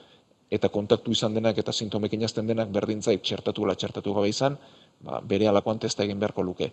eta 0.54 0.70
kontaktu 0.70 1.16
izan 1.16 1.34
denak 1.34 1.58
eta 1.58 1.74
sintomekin 1.74 2.22
jazten 2.26 2.50
denak 2.50 2.70
berdintzait 2.76 3.24
txertatu 3.26 3.66
la 3.66 3.76
txertatu 3.76 4.14
gabe 4.14 4.30
izan, 4.30 4.58
ba, 5.02 5.20
bere 5.34 5.50
alakoan 5.50 5.82
testa 5.82 6.06
egin 6.06 6.22
beharko 6.22 6.46
luke. 6.46 6.70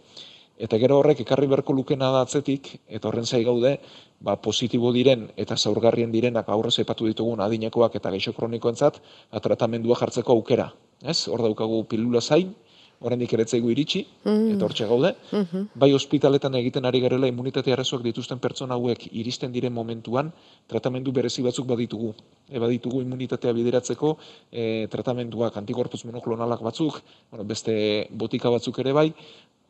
Eta 0.61 0.77
gero 0.77 0.99
horrek 1.01 1.23
ekarri 1.25 1.47
beharko 1.49 1.73
lukena 1.73 2.11
da 2.13 2.21
atzetik, 2.27 2.69
eta 2.87 3.09
horren 3.09 3.25
zai 3.25 3.41
gaude, 3.47 3.79
ba, 4.21 4.37
positibo 4.37 4.93
diren 4.93 5.31
eta 5.45 5.57
zaurgarrien 5.57 6.13
direnak 6.13 6.51
aurrez 6.53 6.77
epatu 6.83 7.09
ditugun 7.09 7.41
adinekoak 7.41 7.97
eta 7.97 8.13
geixo 8.13 8.35
kronikoentzat, 8.37 9.01
atratamendua 9.41 9.97
jartzeko 10.03 10.37
aukera. 10.37 10.69
Ez? 11.01 11.23
Hor 11.33 11.47
daukagu 11.47 11.87
pilula 11.89 12.21
zain, 12.21 12.53
oraindik 13.01 13.33
ere 13.33 13.47
etzaigu 13.47 13.71
iritsi, 13.73 14.03
mm. 14.25 14.51
eta 14.55 14.67
hortxe 14.67 14.89
gaude. 14.91 15.15
Mm 15.33 15.65
Bai 15.81 15.93
ospitaletan 15.97 16.59
egiten 16.61 16.85
ari 16.85 17.01
garela 17.01 17.29
immunitate 17.31 17.73
arazoak 17.73 18.05
dituzten 18.05 18.41
pertsona 18.45 18.77
hauek 18.77 19.07
iristen 19.23 19.53
diren 19.53 19.73
momentuan, 19.73 20.33
tratamendu 20.69 21.13
berezi 21.17 21.43
batzuk 21.47 21.67
baditugu. 21.71 22.13
E, 22.51 22.59
baditugu 22.59 23.01
immunitatea 23.05 23.53
bideratzeko 23.55 24.17
e, 24.51 24.87
tratamenduak 24.91 25.57
antikorpuz 25.57 26.03
monoklonalak 26.05 26.65
batzuk, 26.67 26.99
bueno, 27.31 27.45
beste 27.47 28.09
botika 28.11 28.51
batzuk 28.51 28.83
ere 28.83 28.93
bai, 28.93 29.13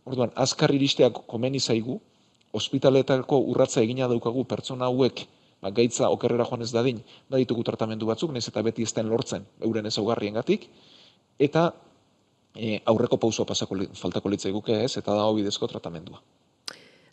Orduan, 0.08 0.32
azkar 0.34 0.72
iristeak 0.74 1.22
komeni 1.28 1.60
zaigu, 1.60 1.98
ospitaletako 2.56 3.38
urratza 3.52 3.82
egina 3.84 4.08
daukagu 4.10 4.44
pertsona 4.48 4.88
hauek 4.88 5.22
ba, 5.62 5.70
gaitza 5.76 6.08
okerrera 6.10 6.46
joan 6.48 6.64
ez 6.64 6.72
dadin, 6.72 7.02
baditugu 7.30 7.64
tratamendu 7.68 8.08
batzuk, 8.08 8.32
nez 8.34 8.46
eta 8.48 8.62
beti 8.66 8.86
ezten 8.88 9.10
lortzen 9.12 9.46
euren 9.66 9.86
ezaugarrien 9.86 10.38
gatik, 10.40 10.66
eta 11.38 11.68
e, 12.56 12.80
aurreko 12.90 13.20
pausoa 13.20 13.46
pasako 13.46 13.78
faltako 14.00 14.32
litzai 14.32 14.52
guke 14.56 14.82
ez, 14.84 14.96
eta 14.96 15.14
da 15.14 15.28
bidezko 15.36 15.68
tratamendua. 15.70 16.22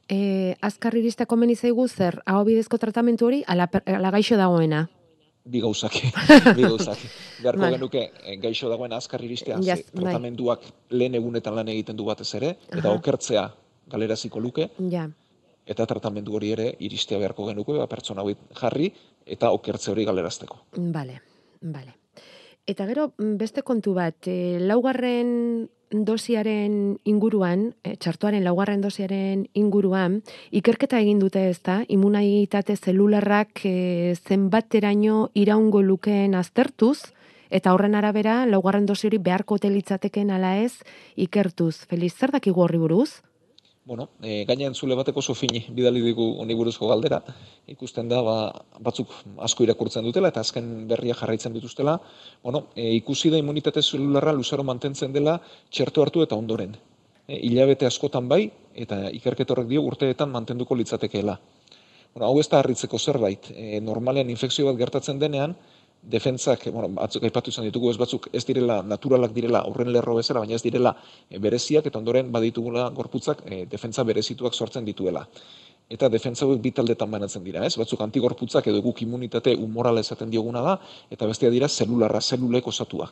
E, 0.08 0.56
azkar 0.64 0.96
iristea 0.96 1.28
komeni 1.28 1.56
zaigu 1.56 1.88
zer, 1.88 2.22
hau 2.26 2.44
bidezko 2.48 2.80
tratamendu 2.80 3.28
hori, 3.28 3.44
ala, 3.48 3.68
ala 3.86 4.14
gaixo 4.16 4.40
dagoena? 4.40 4.88
Bi 5.48 5.62
gauzak, 5.64 5.96
bi 6.58 6.66
gauzak. 6.66 7.04
Beharko 7.42 7.70
genuke, 7.76 8.04
eh, 8.24 8.36
gaixo 8.42 8.70
dagoen 8.72 8.94
azkar 8.98 9.24
iristea, 9.24 9.60
yes, 9.64 9.86
bai. 9.92 10.04
tratamenduak 10.04 10.66
lehen 10.92 11.16
egunetan 11.20 11.56
lan 11.56 11.72
egiten 11.74 11.98
du 11.98 12.08
batez 12.08 12.30
ere, 12.40 12.56
eta 12.72 12.92
okertzea 12.92 13.48
galeraziko 13.92 14.42
luke, 14.44 14.70
ja. 14.92 15.06
eta 15.66 15.86
tratamendu 15.88 16.36
hori 16.36 16.52
ere 16.56 16.72
iristea 16.80 17.20
beharko 17.22 17.48
genuke, 17.52 17.78
ba, 17.78 17.88
pertsona 17.88 18.26
hori 18.26 18.36
jarri, 18.60 18.92
eta 19.26 19.52
okertze 19.56 19.92
hori 19.94 20.06
galerazteko. 20.08 20.60
Bale, 20.76 21.22
bale. 21.62 21.96
Eta 22.68 22.84
gero, 22.90 23.14
beste 23.40 23.64
kontu 23.64 23.94
bat, 23.96 24.28
e, 24.28 24.58
laugarren 24.60 25.70
dosiaren 25.92 26.98
inguruan, 27.08 27.74
e, 27.84 27.96
txartuaren 27.96 28.44
laugarren 28.44 28.82
dosiaren 28.82 29.48
inguruan, 29.54 30.22
ikerketa 30.52 31.00
egin 31.00 31.20
dute 31.20 31.48
ez 31.50 31.60
da, 31.64 31.84
imunaitate 31.88 32.76
zelularrak 32.76 33.66
e, 33.66 34.16
zenbateraino 34.28 35.30
iraungo 35.34 35.82
lukeen 35.82 36.36
aztertuz, 36.36 37.14
eta 37.50 37.74
horren 37.74 37.96
arabera, 37.96 38.46
laugarren 38.46 38.86
dosi 38.86 39.08
hori 39.08 39.18
beharko 39.24 39.58
telitzateken 39.58 40.32
ala 40.36 40.58
ez, 40.60 40.74
ikertuz. 41.16 41.86
Feliz, 41.88 42.14
zer 42.18 42.32
dakigu 42.36 42.64
horri 42.64 42.78
buruz? 42.82 43.22
Bueno, 43.88 44.10
e, 44.22 44.44
gainean 44.44 44.76
zule 44.76 44.96
bateko 45.00 45.22
sofini 45.24 45.62
bidali 45.72 46.02
digu 46.04 46.26
honi 46.44 46.56
buruzko 46.60 46.90
galdera, 46.92 47.22
ikusten 47.72 48.10
da 48.12 48.20
ba, 48.22 48.36
batzuk 48.84 49.14
asko 49.48 49.64
irakurtzen 49.64 50.04
dutela 50.04 50.28
eta 50.34 50.44
azken 50.44 50.68
berria 50.90 51.16
jarraitzen 51.16 51.56
dituztela, 51.56 51.96
bueno, 52.44 52.66
e, 52.76 52.90
ikusi 53.00 53.32
da 53.32 53.40
immunitate 53.40 53.82
zelularra 53.82 54.36
luzaro 54.36 54.66
mantentzen 54.68 55.16
dela 55.16 55.38
txerto 55.72 56.04
hartu 56.04 56.26
eta 56.28 56.36
ondoren. 56.36 56.76
E, 57.28 57.40
hilabete 57.48 57.88
askotan 57.88 58.28
bai, 58.28 58.44
eta 58.76 59.08
ikerketorrek 59.22 59.72
dio 59.72 59.86
urteetan 59.88 60.36
mantenduko 60.36 60.76
litzatekeela. 60.76 61.40
Bueno, 62.12 62.28
hau 62.28 62.42
ez 62.44 62.50
da 62.52 62.60
harritzeko 62.60 63.00
zerbait, 63.00 63.54
e, 63.56 63.80
normalean 63.80 64.30
infekzio 64.36 64.68
bat 64.68 64.84
gertatzen 64.84 65.24
denean, 65.24 65.56
defentzak, 66.08 66.66
bueno, 66.72 66.90
batzuk 66.96 67.26
aipatu 67.28 67.52
izan 67.52 67.68
ditugu 67.68 67.92
ez 67.92 67.98
batzuk 68.00 68.30
ez 68.34 68.44
direla 68.48 68.80
naturalak 68.82 69.34
direla 69.36 69.62
aurren 69.68 69.92
lerro 69.92 70.16
bezala, 70.16 70.44
baina 70.44 70.56
ez 70.56 70.64
direla 70.64 70.94
e, 71.30 71.40
bereziak 71.44 71.90
eta 71.90 72.00
ondoren 72.00 72.32
baditugula 72.32 72.88
gorputzak 72.96 73.44
e, 73.46 73.66
defentza 73.66 74.06
berezituak 74.08 74.54
sortzen 74.54 74.86
dituela. 74.86 75.28
eta 75.90 76.10
defentsa 76.12 76.44
hauek 76.44 76.60
bi 76.60 76.72
taldetan 76.76 77.12
banatzen 77.12 77.44
dira, 77.44 77.62
ez? 77.64 77.78
Batzuk 77.80 78.02
antigorputzak 78.04 78.66
edo 78.68 78.82
guk 78.84 79.02
immunitate 79.06 79.54
humorala 79.56 80.02
esaten 80.04 80.30
dioguna 80.30 80.62
da, 80.62 80.74
eta 81.10 81.26
bestea 81.26 81.50
dira 81.50 81.70
zelularra, 81.70 82.20
zelulek 82.20 82.68
osatua. 82.68 83.08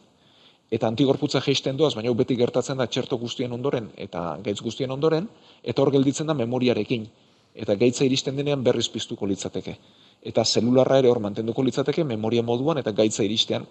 Eta 0.72 0.90
antigorputza 0.92 1.40
jeisten 1.46 1.78
doaz, 1.78 1.94
baina 1.96 2.12
beti 2.14 2.36
gertatzen 2.36 2.78
da 2.78 2.88
txerto 2.88 3.18
guztien 3.22 3.54
ondoren 3.54 3.92
eta 3.96 4.38
gaitz 4.44 4.60
guztien 4.62 4.92
ondoren, 4.92 5.30
eta 5.64 5.82
hor 5.82 5.92
gelditzen 5.94 6.28
da 6.28 6.34
memoriarekin. 6.34 7.08
Eta 7.56 7.76
gaitza 7.80 8.04
iristen 8.04 8.36
denean 8.36 8.64
berriz 8.64 8.90
piztuko 8.90 9.26
litzateke. 9.26 9.78
Eta 10.26 10.44
zelularra 10.46 10.98
ere 11.02 11.10
hor 11.12 11.22
mantenduko 11.22 11.64
litzateke 11.64 12.04
memoria 12.04 12.44
moduan 12.44 12.82
eta 12.82 12.92
gaitza 12.92 13.24
iristean 13.24 13.66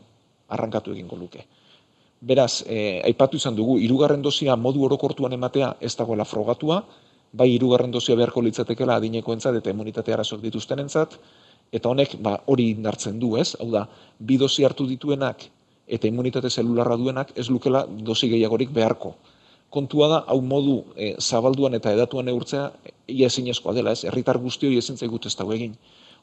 arrankatu 0.48 0.92
egingo 0.94 1.16
luke. 1.16 1.46
Beraz, 2.24 2.62
e, 2.66 3.02
aipatu 3.04 3.36
izan 3.36 3.56
dugu, 3.56 3.78
irugarren 3.82 4.22
dozia 4.22 4.56
modu 4.56 4.84
orokortuan 4.86 5.34
ematea 5.36 5.74
ez 5.80 5.92
dagoela 5.98 6.24
frogatua, 6.24 6.84
bai 7.34 7.48
hirugarren 7.50 7.90
dozia 7.90 8.14
beharko 8.16 8.42
litzatekeela 8.46 9.00
adinekoentzat 9.00 9.58
eta 9.58 9.72
immunitate 9.74 10.14
arazoak 10.14 10.40
dituztenentzat 10.44 11.18
eta 11.74 11.90
honek 11.90 12.14
ba 12.22 12.36
hori 12.46 12.68
indartzen 12.70 13.18
du, 13.18 13.34
ez? 13.40 13.56
Hau 13.60 13.70
da, 13.72 13.86
bi 14.18 14.38
dosi 14.38 14.64
hartu 14.64 14.86
dituenak 14.86 15.48
eta 15.86 16.08
immunitate 16.08 16.50
zelularra 16.50 16.96
duenak 16.96 17.32
ez 17.36 17.48
lukela 17.50 17.84
dosi 18.10 18.30
gehiagorik 18.30 18.70
beharko. 18.72 19.16
Kontua 19.74 20.08
da, 20.08 20.18
hau 20.30 20.38
modu 20.40 20.76
e, 20.94 21.14
zabalduan 21.18 21.74
eta 21.74 21.92
edatuan 21.92 22.30
neurtzea 22.30 22.70
ia 23.10 23.26
ezinezkoa 23.26 23.74
dela, 23.74 23.92
ez? 23.92 24.04
Herritar 24.06 24.38
guzti 24.38 24.70
hori 24.70 24.78
ezin 24.78 24.96
zaigut 24.96 25.26
ez 25.26 25.34
dago 25.34 25.52
egin. 25.52 25.74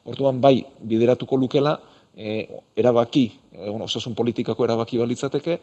Orduan 0.04 0.40
bai, 0.40 0.56
bideratuko 0.82 1.36
lukela 1.36 1.76
e, 2.16 2.48
erabaki, 2.76 3.26
e, 3.52 3.70
osasun 3.70 4.14
politikako 4.18 4.66
erabaki 4.66 4.98
balitzateke, 4.98 5.58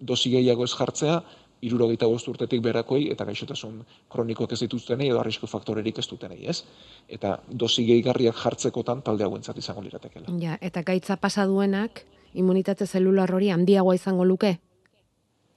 dosi 0.00 0.32
gehiago 0.34 0.64
ez 0.64 0.72
jartzea, 0.74 1.20
irurogeita 1.62 2.08
bost 2.10 2.26
urtetik 2.28 2.62
berakoi 2.62 3.04
eta 3.12 3.24
gaixotasun 3.28 3.76
kronikoak 4.10 4.54
ez 4.56 4.60
dituztenei 4.64 5.08
edo 5.12 5.20
arrisku 5.20 5.46
faktorerik 5.46 6.00
ez 6.02 6.08
dutenei, 6.10 6.40
ez? 6.50 6.64
Eta 7.08 7.36
dosi 7.46 7.84
gehigarriak 7.86 8.40
jartzekotan 8.42 9.04
talde 9.06 9.24
hauentzat 9.24 9.60
izango 9.62 9.84
liratekeela. 9.86 10.34
Ja, 10.42 10.58
eta 10.60 10.82
gaitza 10.82 11.16
pasa 11.22 11.46
duenak 11.46 12.02
immunitate 12.34 12.86
zelular 12.86 13.30
hori 13.34 13.52
handiagoa 13.54 13.94
izango 13.94 14.26
luke? 14.26 14.56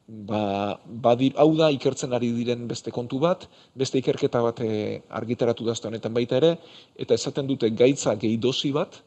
Ba, 0.05 0.77
badir, 0.85 1.33
hau 1.41 1.49
da 1.57 1.71
ikertzen 1.73 2.13
ari 2.13 2.29
diren 2.35 2.67
beste 2.69 2.91
kontu 2.93 3.17
bat, 3.23 3.47
beste 3.73 3.97
ikerketa 3.97 4.41
bat 4.43 4.59
e, 4.61 5.01
argitaratu 5.09 5.65
dazte 5.65 5.89
honetan 5.89 6.13
baita 6.13 6.37
ere, 6.37 6.51
eta 6.93 7.17
esaten 7.17 7.49
dute 7.49 7.71
gaitza 7.73 8.13
gehi 8.21 8.37
dosi 8.37 8.69
bat, 8.75 8.99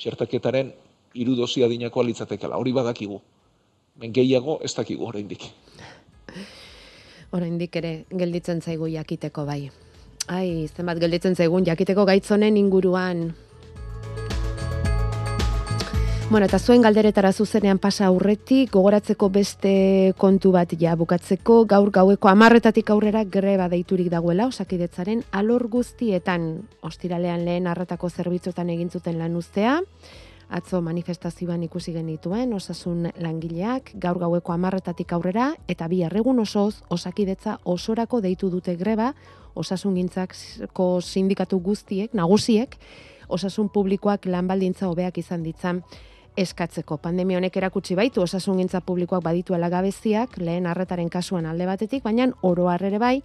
txertaketaren 0.00 0.72
hiru 1.12 1.36
dosi 1.36 1.64
adinakoa 1.66 2.06
litzatekela. 2.08 2.56
Hori 2.56 2.72
badakigu. 2.72 3.20
Men 4.00 4.16
gehiago 4.16 4.56
ez 4.64 4.72
dakigu 4.72 5.04
oraindik. 5.10 5.44
Oraindik 7.36 7.76
ere 7.76 7.92
gelditzen 8.10 8.62
zaigu 8.64 8.88
jakiteko 8.90 9.44
bai. 9.46 9.68
Ai, 10.30 10.66
zenbat 10.72 10.98
gelditzen 11.02 11.36
zaigun 11.36 11.66
jakiteko 11.68 12.06
gaitzonen 12.08 12.56
inguruan. 12.56 13.28
Bueno, 16.30 16.46
eta 16.46 16.60
zuen 16.62 16.84
galderetara 16.84 17.32
zuzenean 17.34 17.80
pasa 17.82 18.04
aurretik, 18.06 18.68
gogoratzeko 18.70 19.28
beste 19.34 19.70
kontu 20.14 20.52
bat 20.54 20.70
ja 20.78 20.92
bukatzeko, 20.94 21.64
gaur 21.66 21.88
gaueko 21.90 22.28
amarretatik 22.30 22.92
aurrera 22.94 23.24
greba 23.26 23.64
deiturik 23.68 24.06
dagoela, 24.12 24.46
osakidetzaren 24.46 25.24
alor 25.34 25.64
guztietan, 25.72 26.44
ostiralean 26.86 27.42
lehen 27.42 27.66
arratako 27.66 28.12
zerbitzutan 28.14 28.70
egin 28.70 28.92
zuten 28.94 29.18
lan 29.18 29.34
ustea, 29.34 29.80
atzo 30.54 30.78
manifestazioan 30.86 31.64
ikusi 31.66 31.96
genituen 31.96 32.54
osasun 32.54 33.08
langileak 33.18 33.90
gaur 33.98 34.22
gaueko 34.22 34.54
amarretatik 34.54 35.10
aurrera 35.12 35.48
eta 35.66 35.88
bi 35.90 36.04
erregun 36.06 36.38
osoz 36.44 36.84
osakidetza 36.90 37.56
osorako 37.64 38.20
deitu 38.20 38.52
dute 38.54 38.76
greba 38.76 39.16
osasun 39.58 39.98
gintzako 39.98 41.00
sindikatu 41.02 41.58
guztiek, 41.58 42.14
nagusiek, 42.14 42.78
osasun 43.28 43.68
publikoak 43.74 44.30
lanbaldintza 44.30 44.86
hobeak 44.86 45.18
izan 45.18 45.42
ditzan 45.42 45.82
eskatzeko. 46.36 46.98
Pandemia 46.98 47.38
honek 47.38 47.56
erakutsi 47.56 47.94
baitu 47.94 48.22
osasun 48.22 48.58
gintza 48.58 48.80
publikoak 48.80 49.22
baditu 49.22 49.54
gabeziak 49.54 50.38
lehen 50.38 50.66
arretaren 50.66 51.08
kasuan 51.08 51.46
alde 51.46 51.66
batetik, 51.66 52.02
baina 52.02 52.28
oro 52.42 52.68
harrere 52.68 52.98
bai, 52.98 53.22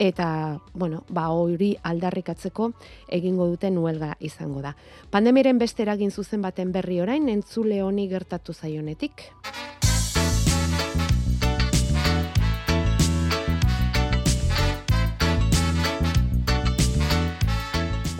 eta 0.00 0.60
bueno, 0.72 1.04
ba 1.08 1.28
hori 1.28 1.76
aldarrikatzeko 1.82 2.72
egingo 3.08 3.46
duten 3.46 3.74
nuelga 3.74 4.16
izango 4.18 4.62
da. 4.62 4.74
Pandemiaren 5.10 5.58
beste 5.58 5.82
eragin 5.82 6.10
zuzen 6.10 6.40
baten 6.42 6.72
berri 6.72 7.00
orain 7.00 7.28
entzule 7.28 7.82
honi 7.82 8.08
gertatu 8.08 8.54
zaionetik. 8.54 9.28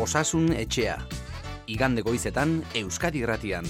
Osasun 0.01 0.53
etxea. 0.53 1.19
Igande 1.70 2.02
goizetan 2.02 2.56
Euskadi 2.74 3.20
Gratian. 3.22 3.66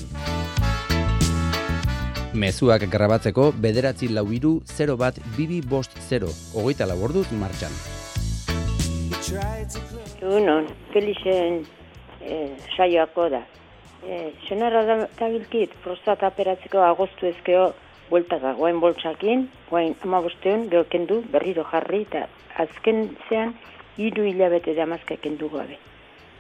Mezuak 2.33 2.87
grabatzeko 2.89 3.51
bederatzi 3.67 4.09
lau 4.09 4.25
iru 4.33 4.53
0 4.71 4.95
bat 4.97 5.19
bibi 5.37 5.59
bost 5.73 5.99
0. 6.07 6.31
Ogoita 6.57 6.87
laborduz 6.89 7.27
martxan. 7.43 7.75
Egunon, 10.23 10.71
Felixen 10.95 11.61
eh, 12.23 12.57
saioako 12.77 13.29
da. 13.37 13.43
Eh, 14.01 14.33
Senarra 14.49 14.83
da, 14.89 14.97
bilkit, 15.21 15.77
prostata 15.85 16.33
operatzeko 16.33 16.81
agostu 16.87 17.29
ezkeo 17.35 17.69
bueltaka, 18.09 18.55
guain 18.57 18.81
boltsakin, 18.81 19.45
guain 19.69 19.93
amabosteun, 20.09 20.71
geho 20.73 20.89
kendu, 20.89 21.21
berriro 21.37 21.69
jarri, 21.69 22.07
eta 22.09 22.25
azken 22.65 23.11
zean, 23.29 23.55
hiru 24.01 24.25
hilabete 24.25 24.79
da 24.79 24.89
mazka 24.89 25.21
kendu 25.21 25.53
gabe. 25.53 25.77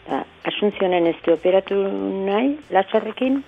Da, 0.06 0.24
asuntzionen 0.48 1.06
ez 1.06 1.16
operatu 1.32 1.76
nahi, 2.26 2.56
latxarrekin, 2.70 3.42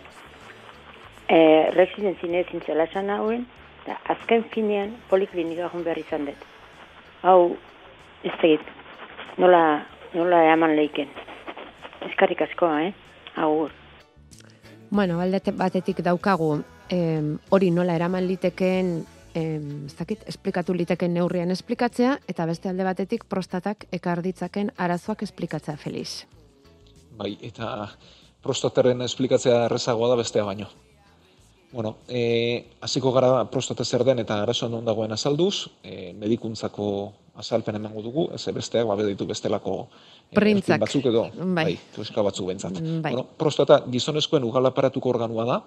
eh, 1.29 1.71
residentzine 1.75 2.45
ezintza 2.47 2.75
latxan 2.75 3.11
hauen, 3.11 3.47
eta 3.83 3.99
azken 4.15 4.45
finean 4.55 4.95
poliklinika 5.11 5.71
hon 5.73 5.85
behar 5.85 5.99
izan 5.99 6.27
dut. 6.27 6.49
Hau, 7.23 7.57
ez 8.23 8.35
tegit, 8.41 8.67
nola, 9.39 9.63
nola 10.15 10.43
eman 10.53 10.77
leiken. 10.77 11.09
Eskarrik 12.11 12.43
askoa, 12.43 12.83
eh? 12.89 12.93
Agur. 13.37 13.71
Bueno, 14.91 15.21
aldete 15.21 15.55
batetik 15.57 16.03
daukagu, 16.05 16.59
em, 16.91 17.39
hori 17.49 17.71
nola 17.71 17.95
eraman 17.97 18.27
liteken, 18.27 18.93
em, 19.35 19.87
ez 19.87 19.97
dakit, 19.97 20.27
esplikatu 20.29 20.75
liteken 20.75 21.15
neurrian 21.15 21.51
esplikatzea, 21.51 22.19
eta 22.29 22.47
beste 22.47 22.69
alde 22.69 22.85
batetik 22.85 23.25
prostatak 23.25 23.87
ekar 23.91 24.21
ditzaken 24.23 24.73
arazoak 24.77 25.23
esplikatzea, 25.23 25.77
Felix. 25.77 26.27
Bai, 27.19 27.37
eta 27.45 27.89
prostataren 28.43 29.05
esplikatzea 29.05 29.67
errezagoa 29.67 30.09
da 30.13 30.17
bestea 30.19 30.45
baino. 30.45 30.69
Bueno, 31.73 31.97
e, 32.09 32.69
hasiko 32.85 33.13
gara 33.13 33.45
prostata 33.49 33.85
zer 33.85 34.05
den 34.05 34.21
eta 34.21 34.43
arazo 34.43 34.69
non 34.69 34.85
dagoen 34.85 35.13
azalduz, 35.13 35.71
e, 35.83 36.13
medikuntzako 36.13 36.87
azalpen 37.41 37.79
emango 37.79 38.03
dugu, 38.05 38.27
ez 38.37 38.45
besteak 38.53 38.87
babe 38.87 39.07
ditu 39.09 39.25
bestelako 39.27 39.89
e, 40.31 40.35
Printzak. 40.37 40.81
batzuk 40.81 41.07
edo, 41.09 41.31
bai, 41.33 41.79
bai 41.97 42.25
batzuk 42.29 42.47
bentzat. 42.47 42.77
Bai. 42.77 43.15
Bueno, 43.15 43.25
prostata 43.39 43.81
gizonezkoen 43.89 44.45
ugalaparatuko 44.45 45.15
organua 45.15 45.47
da, 45.49 45.63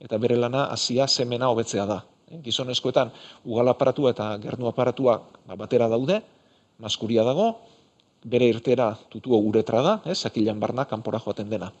eta 0.00 0.18
bere 0.18 0.36
lana 0.40 0.70
hasia 0.72 1.06
semena 1.06 1.50
hobetzea 1.52 1.84
da. 1.86 2.00
Gizonezkoetan 2.42 3.12
ugalaparatua 3.44 4.14
eta 4.16 4.30
gernu 4.40 4.70
aparatua 4.70 5.18
ba, 5.46 5.56
batera 5.56 5.88
daude, 5.92 6.22
maskuria 6.80 7.26
dago, 7.28 7.58
bere 8.24 8.48
irtera 8.48 8.92
tutua 9.10 9.38
uretra 9.38 9.82
da, 9.82 9.96
ez, 10.06 10.18
sakilan 10.18 10.60
barna 10.60 10.84
kanpora 10.84 11.18
joaten 11.18 11.50
dena. 11.50 11.72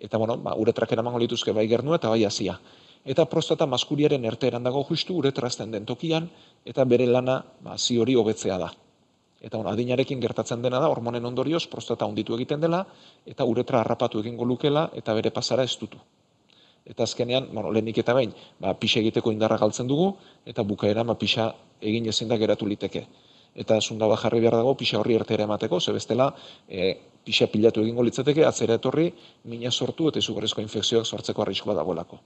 Eta 0.00 0.18
bueno, 0.18 0.36
ba, 0.36 0.56
uretrak 0.56 0.92
eramango 0.92 1.18
lituzke 1.18 1.52
bai 1.52 1.68
gernu 1.68 1.94
eta 1.94 2.08
bai 2.08 2.24
hasia 2.24 2.58
eta 3.04 3.26
prostata 3.28 3.66
maskuriaren 3.68 4.24
erteran 4.24 4.64
dago 4.64 4.82
justu 4.88 5.18
uretrazten 5.20 5.70
den 5.70 5.84
tokian, 5.84 6.30
eta 6.64 6.84
bere 6.88 7.06
lana 7.06 7.42
ba, 7.60 7.76
zi 7.78 7.98
hori 8.00 8.16
hobetzea 8.16 8.58
da. 8.58 8.70
Eta 9.44 9.58
on, 9.60 9.68
adinarekin 9.68 10.20
gertatzen 10.20 10.62
dena 10.64 10.80
da, 10.80 10.88
hormonen 10.88 11.24
ondorioz, 11.28 11.66
prostata 11.68 12.08
onditu 12.08 12.34
egiten 12.34 12.62
dela, 12.64 12.84
eta 13.28 13.44
uretra 13.44 13.82
harrapatu 13.82 14.22
egingo 14.24 14.48
lukela, 14.48 14.88
eta 14.96 15.14
bere 15.14 15.30
pasara 15.30 15.66
ez 15.68 15.76
dutu. 15.80 16.00
Eta 16.84 17.04
azkenean, 17.04 17.50
bueno, 17.52 17.70
lehenik 17.72 18.00
eta 18.00 18.16
behin, 18.16 18.32
ba, 18.60 18.72
pixa 18.80 19.00
egiteko 19.00 19.32
indarra 19.32 19.60
galtzen 19.60 19.88
dugu, 19.88 20.14
eta 20.48 20.64
bukaera 20.64 21.04
ba, 21.04 21.16
pixa 21.20 21.52
egin 21.80 22.08
ezin 22.08 22.28
da 22.28 22.40
geratu 22.40 22.66
liteke. 22.68 23.04
Eta 23.54 23.80
zunda 23.80 24.08
jarri 24.18 24.40
behar 24.40 24.56
dago, 24.58 24.74
pixa 24.74 24.98
horri 24.98 25.14
ertera 25.14 25.44
emateko, 25.44 25.80
ze 25.80 25.92
bestela, 25.92 26.32
e, 26.68 26.94
pixa 27.24 27.46
pilatu 27.46 27.82
egingo 27.82 28.02
litzateke, 28.02 28.44
atzera 28.44 28.80
etorri, 28.80 29.12
mina 29.44 29.70
sortu 29.70 30.08
eta 30.08 30.18
izugarrizko 30.18 30.60
infekzioak 30.60 31.06
sortzeko 31.06 31.42
arriskoa 31.42 31.74
dagoelako. 31.74 32.18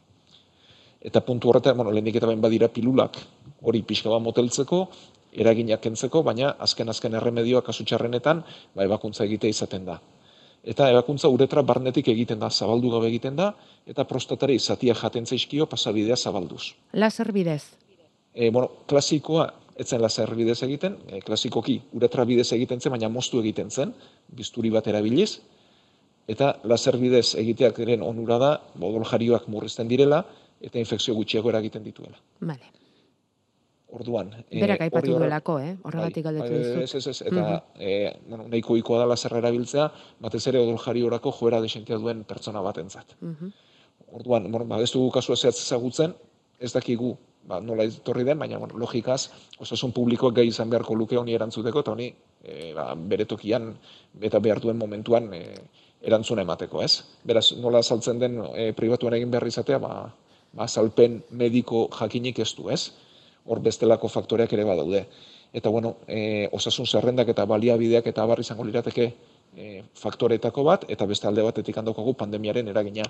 Eta 1.01 1.21
puntu 1.21 1.51
horretan, 1.51 1.77
bueno, 1.77 1.93
lehenik 1.93 2.17
eta 2.19 2.27
behin 2.27 2.41
badira 2.41 2.69
pilulak 2.69 3.21
hori 3.63 3.83
pixka 3.83 4.11
bat 4.11 4.23
moteltzeko, 4.23 4.87
eraginak 5.33 5.83
kentzeko, 5.85 6.23
baina 6.27 6.55
azken-azken 6.67 7.15
erremedioak 7.21 7.69
kasutxarrenetan, 7.69 8.43
ba, 8.75 8.87
ebakuntza 8.89 9.27
egite 9.29 9.51
izaten 9.53 9.85
da. 9.87 9.99
Eta 10.69 10.89
ebakuntza 10.91 11.29
uretra 11.31 11.63
barnetik 11.63 12.09
egiten 12.11 12.41
da, 12.41 12.51
zabaldu 12.51 12.91
gabe 12.97 13.09
egiten 13.13 13.37
da, 13.37 13.53
eta 13.87 14.05
prostatare 14.09 14.57
izatia 14.59 14.97
jaten 14.99 15.27
zaizkio 15.27 15.69
pasabidea 15.71 16.17
zabalduz. 16.17 16.73
Laser 16.93 17.31
bidez. 17.33 17.63
E, 18.35 18.51
bueno, 18.51 18.71
klasikoa 18.91 19.47
etzen 19.79 20.03
lazer 20.03 20.35
bidez 20.35 20.59
egiten, 20.67 20.99
e, 21.07 21.21
klasikoki 21.25 21.79
uretra 21.95 22.25
bidez 22.29 22.51
egiten 22.57 22.83
zen, 22.83 22.93
baina 22.95 23.11
moztu 23.13 23.41
egiten 23.41 23.71
zen, 23.71 23.95
bizturi 24.41 24.73
bat 24.75 24.87
erabiliz, 24.91 25.39
eta 26.29 26.57
lazer 26.69 26.99
bidez 27.01 27.35
egiteak 27.41 27.79
diren 27.79 28.03
onura 28.03 28.39
da, 28.43 28.51
bodol 28.75 29.07
jarioak 29.09 29.47
murrizten 29.49 29.89
direla, 29.89 30.25
eta 30.61 30.83
infekzio 30.83 31.15
gutxiago 31.15 31.55
eragiten 31.55 31.87
dituela. 31.87 32.19
Vale. 32.41 32.75
Orduan, 33.89 34.35
e, 34.51 34.61
Berak 34.61 34.83
aipatu 34.85 35.15
duelako, 35.15 35.55
eh? 35.65 35.71
Horregatik 35.89 36.27
bai, 36.27 36.35
galdetu 36.35 36.53
bai, 36.53 36.59
dizut. 36.61 36.83
Ez, 36.83 36.95
ez, 36.99 37.07
ez, 37.07 37.23
eta 37.31 37.41
mm 37.41 37.47
-hmm. 37.47 37.63
e, 37.81 38.13
bueno, 38.29 38.49
nahiko 38.49 38.77
ikoa 38.77 38.99
da 38.99 39.07
lazer 39.07 39.33
erabiltzea, 39.39 39.87
batez 40.21 40.47
ere 40.51 40.59
odol 40.59 40.77
jari 40.79 41.03
orako 41.03 41.33
joera 41.33 41.61
desentia 41.61 41.97
duen 41.97 42.25
pertsona 42.25 42.61
batentzat. 42.61 43.17
Mm 43.21 43.51
Orduan, 44.09 44.51
bueno, 44.51 44.65
ba, 44.65 44.81
ez 44.81 44.93
dugu 44.93 45.11
kasua 45.13 45.37
zehatz 45.37 45.59
ezagutzen, 45.61 46.15
ez 46.59 46.73
dakigu 46.75 47.17
ba, 47.49 47.61
nola 47.65 47.87
etorri 47.89 48.25
den, 48.29 48.39
baina 48.39 48.59
bueno, 48.61 48.77
logikaz, 48.79 49.31
osasun 49.63 49.95
publikoak 49.97 50.37
gai 50.37 50.47
izan 50.51 50.71
beharko 50.71 50.97
luke 50.99 51.17
honi 51.17 51.35
erantzuteko, 51.35 51.83
eta 51.85 51.95
honi 51.95 52.09
e, 52.43 52.73
ba, 52.77 52.93
bere 52.95 53.27
tokian 53.31 53.71
eta 54.29 54.41
behar 54.45 54.61
duen 54.65 54.79
momentuan 54.79 55.31
e, 55.35 55.43
erantzuna 56.05 56.45
emateko, 56.45 56.83
ez? 56.85 57.05
Beraz, 57.27 57.51
nola 57.59 57.83
saltzen 57.83 58.21
den 58.23 58.39
e, 58.53 58.71
pribatuan 58.77 59.17
egin 59.19 59.33
behar 59.33 59.49
izatea, 59.49 59.81
ba, 59.83 59.95
ba, 60.53 60.69
salpen 60.69 61.23
mediko 61.31 61.89
jakinik 61.99 62.43
ez 62.45 62.53
du, 62.59 62.69
ez? 62.75 62.93
Hor 63.49 63.63
bestelako 63.65 64.11
faktoreak 64.13 64.53
ere 64.53 64.67
badaude. 64.69 65.07
Eta, 65.57 65.73
bueno, 65.73 65.97
e, 66.07 66.49
osasun 66.53 66.87
zerrendak 66.87 67.33
eta 67.33 67.49
baliabideak 67.49 68.07
eta 68.13 68.27
barri 68.29 68.45
izango 68.45 68.67
lirateke 68.69 69.09
e, 69.57 69.83
faktoretako 69.97 70.67
bat, 70.67 70.85
eta 70.93 71.09
beste 71.09 71.27
alde 71.31 71.47
batetik 71.47 71.81
handokagu 71.81 72.13
pandemiaren 72.21 72.69
eragina 72.69 73.09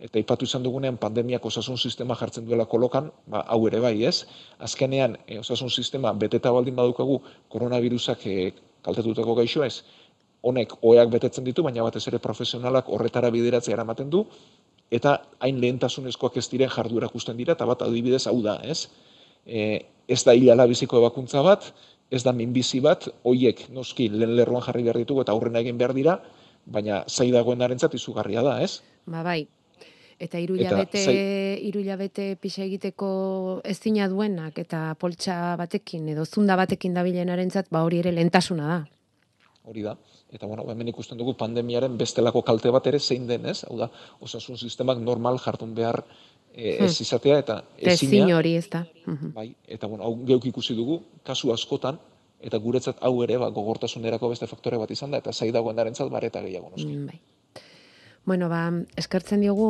eta 0.00 0.20
ipatu 0.20 0.44
izan 0.44 0.64
dugunean 0.64 0.98
pandemiak 1.00 1.44
osasun 1.48 1.78
sistema 1.78 2.16
jartzen 2.16 2.44
duela 2.44 2.66
kolokan, 2.68 3.10
ba, 3.26 3.42
hau 3.48 3.62
ere 3.68 3.80
bai, 3.80 3.94
ez? 4.04 4.26
Azkenean, 4.58 5.16
e, 5.26 5.38
osasun 5.40 5.70
sistema 5.70 6.12
beteta 6.12 6.52
baldin 6.52 6.76
badukagu 6.76 7.22
koronavirusak 7.52 8.26
e, 8.26 8.52
kaltetutako 8.84 9.34
gaixo 9.40 9.64
ez, 9.64 9.80
honek 10.46 10.76
oeak 10.82 11.10
betetzen 11.10 11.46
ditu, 11.46 11.64
baina 11.64 11.86
batez 11.86 12.04
ere 12.10 12.20
profesionalak 12.22 12.90
horretara 12.92 13.32
bideratzea 13.34 13.74
eramaten 13.74 14.12
du, 14.12 14.26
eta 14.92 15.16
hain 15.42 15.58
lehentasunezkoak 15.62 16.36
ez 16.38 16.46
diren 16.52 16.70
jarduera 16.70 17.08
ikusten 17.10 17.36
dira, 17.40 17.56
eta 17.56 17.66
bat 17.66 17.82
adibidez 17.88 18.26
hau 18.30 18.38
da, 18.44 18.60
ez? 18.62 18.86
E, 19.46 19.86
ez 20.06 20.22
da 20.28 20.36
hilala 20.36 20.68
biziko 20.70 21.00
ebakuntza 21.00 21.42
bat, 21.42 21.72
ez 22.12 22.22
da 22.22 22.36
minbizi 22.36 22.78
bat, 22.84 23.08
hoiek 23.26 23.64
noski 23.74 24.10
lehen 24.12 24.36
lerroan 24.36 24.62
jarri 24.62 24.84
behar 24.86 25.00
ditugu 25.02 25.24
eta 25.24 25.34
aurrena 25.34 25.64
egin 25.64 25.80
behar 25.80 25.96
dira, 25.96 26.20
baina 26.66 27.02
zai 27.08 27.30
dagoen 27.32 27.62
izugarria 27.94 28.42
da, 28.42 28.60
ez? 28.62 28.82
Ba, 29.06 29.22
bai, 29.22 29.46
Eta 30.18 30.40
hiru 30.40 30.56
hilabete 30.56 31.02
hiru 31.60 31.80
hilabete 31.82 32.36
pixa 32.40 32.62
egiteko 32.64 33.08
ezina 33.64 34.08
duenak 34.08 34.58
eta 34.58 34.94
poltsa 35.00 35.56
batekin 35.60 36.08
edo 36.14 36.24
zunda 36.24 36.56
batekin 36.56 36.94
dabilenarentzat 36.96 37.68
ba 37.70 37.82
hori 37.84 38.00
ere 38.04 38.12
lentasuna 38.12 38.68
da. 38.70 38.78
Hori 39.66 39.82
da. 39.82 39.96
Eta 40.32 40.46
bueno, 40.46 40.64
hemen 40.70 40.88
ikusten 40.88 41.18
dugu 41.18 41.34
pandemiaren 41.38 41.98
bestelako 41.98 42.42
kalte 42.42 42.70
bat 42.70 42.86
ere 42.86 42.98
zein 43.00 43.26
den, 43.26 43.46
ez? 43.46 43.62
Hau 43.68 43.76
da, 43.78 43.90
osasun 44.20 44.58
sistemak 44.58 44.98
normal 44.98 45.38
jartun 45.42 45.74
behar 45.74 46.02
e, 46.56 46.76
ez 46.86 46.90
hmm. 46.90 47.04
izatea 47.04 47.38
eta 47.44 47.60
ezina. 47.76 48.36
hori 48.36 48.56
ez 48.56 48.68
da. 48.72 48.86
Mhm. 49.04 49.32
Bai, 49.34 49.54
eta 49.68 49.86
bueno, 49.86 50.04
hau 50.04 50.16
geuk 50.26 50.46
ikusi 50.52 50.74
dugu 50.74 51.02
kasu 51.22 51.52
askotan 51.52 52.00
eta 52.40 52.58
guretzat 52.58 53.00
hau 53.00 53.22
ere 53.24 53.38
ba 53.38 53.50
gogortasunerako 53.50 54.28
beste 54.32 54.46
faktore 54.46 54.78
bat 54.78 54.90
izan 54.90 55.10
da 55.10 55.18
eta 55.18 55.32
sai 55.32 55.50
dagoenarentzat 55.52 56.10
bareta 56.10 56.42
gehiago 56.42 56.70
noski. 56.70 56.92
Mm, 56.92 57.06
bai. 57.06 57.20
Bueno, 58.26 58.48
ba, 58.50 58.72
eskertzen 58.98 59.40
diogu 59.40 59.66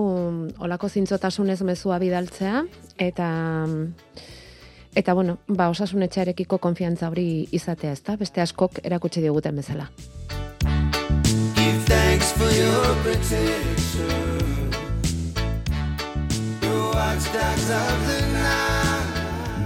olako 0.64 0.88
zintzotasunez 0.88 1.61
mezua 1.69 1.99
bidaltzea, 2.01 2.64
eta 2.97 3.29
eta 4.97 5.12
bueno, 5.12 5.37
ba, 5.47 5.69
osasunetxearekiko 5.69 6.57
konfiantza 6.57 7.11
hori 7.12 7.47
izatea 7.53 7.92
ezta, 7.92 8.16
beste 8.16 8.40
askok 8.40 8.81
erakutsi 8.83 9.21
diguten 9.21 9.61
bezala. 9.61 9.90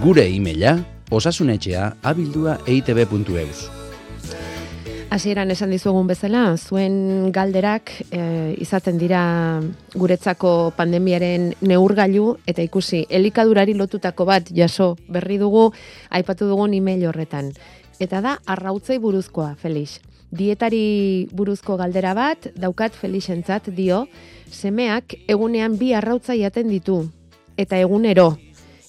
Gure 0.03 0.27
e-maila 0.27 0.79
osasunetxea 1.11 1.93
abildua 2.03 2.59
eitb.eus. 2.67 3.80
Hasieran 5.11 5.51
esan 5.51 5.73
dizuegun 5.75 6.07
bezala, 6.07 6.55
zuen 6.55 7.33
galderak 7.35 7.91
e, 8.15 8.21
izaten 8.63 8.95
dira 8.95 9.23
guretzako 9.91 10.71
pandemiaren 10.77 11.49
neurgailu 11.67 12.37
eta 12.47 12.63
ikusi 12.63 13.01
elikadurari 13.19 13.75
lotutako 13.75 14.29
bat 14.29 14.47
jaso 14.55 14.93
berri 15.11 15.35
dugu 15.41 15.65
aipatu 16.15 16.47
dugun 16.47 16.77
email 16.79 17.03
horretan. 17.09 17.51
Eta 17.99 18.21
da 18.23 18.37
arrautzei 18.47 19.01
buruzkoa, 19.03 19.57
Felix. 19.59 19.99
Dietari 20.31 21.27
buruzko 21.35 21.75
galdera 21.75 22.15
bat 22.15 22.47
daukat 22.55 22.95
Felixentzat 22.95 23.67
dio, 23.75 24.05
semeak 24.47 25.17
egunean 25.27 25.75
bi 25.75 25.91
arrautza 25.91 26.39
jaten 26.39 26.71
ditu 26.71 27.03
eta 27.59 27.83
egunero 27.83 28.37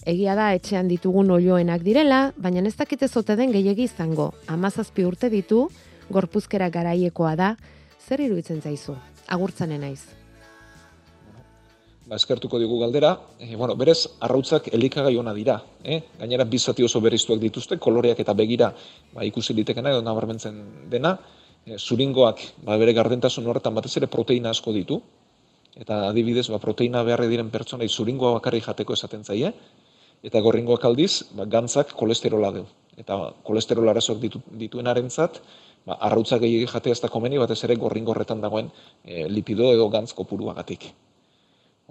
Egia 0.07 0.35
da 0.35 0.49
etxean 0.55 0.89
ditugun 0.91 1.31
olioenak 1.31 1.83
direla, 1.87 2.33
baina 2.37 2.63
ez 2.67 2.75
dakite 2.75 3.07
zote 3.07 3.37
den 3.39 3.53
gehiegi 3.55 3.85
izango. 3.87 4.33
Amazazpi 4.51 5.05
urte 5.07 5.29
ditu, 5.31 5.69
gorpuzkera 6.13 6.69
garaiekoa 6.73 7.37
da, 7.37 7.55
zer 8.07 8.21
iruditzen 8.21 8.61
zaizu? 8.61 8.97
Agurtzanen 9.33 9.81
naiz. 9.83 10.03
Ba, 12.03 12.19
eskertuko 12.19 12.59
digu 12.59 12.81
galdera, 12.81 13.13
e, 13.39 13.55
bueno, 13.57 13.77
berez, 13.79 14.01
arrautzak 14.27 14.67
elikagai 14.75 15.15
ona 15.21 15.33
dira, 15.37 15.61
eh? 15.85 16.01
gainera 16.19 16.45
bizati 16.45 16.85
oso 16.85 17.01
beriztuak 17.01 17.39
dituzte, 17.41 17.79
koloreak 17.79 18.19
eta 18.25 18.35
begira 18.35 18.73
ba, 19.15 19.23
ikusi 19.25 19.55
ditekena 19.55 19.95
edo 19.95 20.03
nabarmentzen 20.03 20.59
dena, 20.91 21.15
e, 21.65 21.79
zuringoak 21.79 22.43
ba, 22.67 22.77
bere 22.83 22.93
gardentasun 22.99 23.47
horretan 23.47 23.79
batez 23.79 23.95
ere 24.03 24.11
proteina 24.11 24.51
asko 24.51 24.75
ditu, 24.75 24.99
eta 25.79 26.09
adibidez, 26.09 26.49
ba, 26.51 26.59
proteina 26.61 27.05
beharre 27.07 27.31
diren 27.31 27.55
pertsonai 27.55 27.89
zuringoa 27.89 28.35
bakarri 28.41 28.61
jateko 28.67 28.99
esaten 28.99 29.23
zaie, 29.25 29.55
eta 30.27 30.43
gorringoak 30.43 30.85
aldiz, 30.91 31.23
ba, 31.39 31.47
gantzak 31.47 31.95
kolesterola 31.99 32.51
du. 32.59 32.67
Eta 32.99 33.17
kolesterol 33.47 33.89
arazoak 33.89 34.19
ditu, 34.21 34.43
dituen 34.59 34.91
arentzat, 34.91 35.39
ba, 35.87 35.97
arrautza 36.01 36.39
gehiagik 36.43 36.71
jatea 36.73 36.97
ez 36.97 37.01
da 37.03 37.11
komeni, 37.13 37.39
batez 37.43 37.63
ere 37.65 37.77
gorringorretan 37.81 38.41
dagoen 38.41 38.71
e, 39.05 39.27
lipido 39.29 39.73
edo 39.75 39.89
gantz 39.93 40.13
kopuruagatik. 40.19 40.89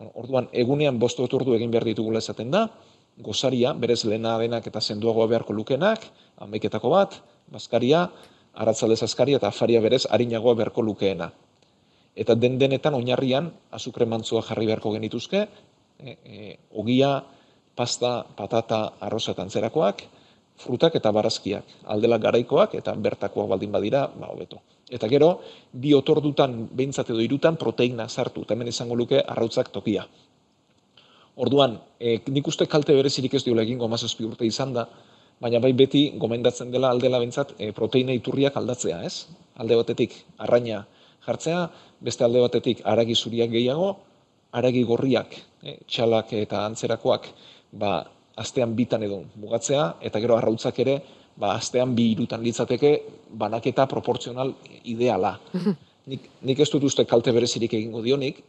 Orduan, 0.01 0.47
egunean 0.51 0.97
bostu 0.99 1.23
oturdu 1.27 1.53
egin 1.57 1.71
behar 1.71 1.85
ditugula 1.85 2.21
esaten 2.23 2.51
da, 2.51 2.65
gozaria, 3.21 3.73
berez 3.77 4.03
lehena 4.07 4.37
denak 4.39 4.67
eta 4.67 4.81
zenduagoa 4.81 5.27
beharko 5.29 5.53
lukenak, 5.53 6.07
amaiketako 6.41 6.89
bat, 6.93 7.17
bazkaria, 7.51 8.07
aratzalez 8.53 9.01
azkaria 9.03 9.39
eta 9.39 9.51
afaria 9.51 9.81
berez 9.83 10.05
harinagoa 10.09 10.55
beharko 10.59 10.81
lukeena. 10.81 11.31
Eta 12.15 12.35
den 12.35 12.57
denetan 12.59 12.95
oinarrian 12.97 13.51
azukre 13.71 14.05
mantzua 14.05 14.41
jarri 14.47 14.65
beharko 14.67 14.91
genituzke, 14.95 15.45
e, 15.99 16.17
e, 16.25 16.57
ogia, 16.75 17.21
pasta, 17.75 18.23
patata, 18.35 18.81
arroza 18.99 19.35
eta 19.35 19.45
antzerakoak, 19.45 20.03
frutak 20.59 20.95
eta 20.99 21.11
barazkiak, 21.11 21.77
aldela 21.93 22.17
garaikoak 22.21 22.75
eta 22.79 22.93
bertakoak 22.95 23.49
baldin 23.49 23.71
badira, 23.71 24.07
ba, 24.07 24.29
hobeto. 24.33 24.61
Eta 24.91 25.07
gero, 25.07 25.39
bi 25.71 25.93
otordutan, 25.95 26.67
behintzat 26.75 27.09
edo 27.13 27.21
irutan, 27.23 27.57
proteina 27.57 28.07
sartu, 28.09 28.43
eta 28.43 28.53
hemen 28.53 28.67
izango 28.67 28.95
luke 28.95 29.21
arrautzak 29.21 29.71
tokia. 29.71 30.05
Orduan, 31.41 31.77
e, 31.99 32.19
nik 32.27 32.47
uste 32.51 32.67
kalte 32.67 32.93
berezirik 32.93 33.33
ez 33.39 33.43
diola 33.45 33.63
egingo 33.63 33.87
mazazpi 33.87 34.27
urte 34.27 34.45
izan 34.45 34.73
da, 34.75 34.85
baina 35.41 35.61
bai 35.63 35.71
beti 35.73 36.03
gomendatzen 36.21 36.71
dela 36.73 36.91
aldela 36.93 37.21
bentsat 37.23 37.55
e, 37.57 37.71
proteina 37.73 38.13
iturriak 38.13 38.57
aldatzea, 38.59 38.99
ez? 39.07 39.25
Alde 39.57 39.79
batetik 39.79 40.17
arraina 40.37 40.83
jartzea, 41.25 41.65
beste 42.01 42.25
alde 42.27 42.43
batetik 42.43 42.83
aragi 42.85 43.15
zuriak 43.15 43.49
gehiago, 43.53 43.95
aragi 44.59 44.83
gorriak, 44.83 45.33
e, 45.63 45.79
txalak 45.87 46.33
eta 46.37 46.65
antzerakoak, 46.67 47.29
ba, 47.71 48.03
astean 48.41 48.75
bitan 48.75 49.03
edo 49.07 49.21
mugatzea, 49.41 49.85
eta 50.01 50.19
gero 50.23 50.37
arrautzak 50.37 50.81
ere, 50.83 50.97
ba, 51.37 51.55
astean 51.55 51.95
bi 51.95 52.11
irutan 52.15 52.43
litzateke, 52.43 52.91
banaketa 53.37 53.87
proportzional 53.87 54.53
ideala. 54.83 55.37
nik, 56.11 56.27
nik 56.41 56.59
ez 56.59 56.69
dut 56.73 56.89
uste 56.89 57.05
kalte 57.09 57.33
berezirik 57.35 57.73
egingo 57.79 58.03
dionik, 58.05 58.43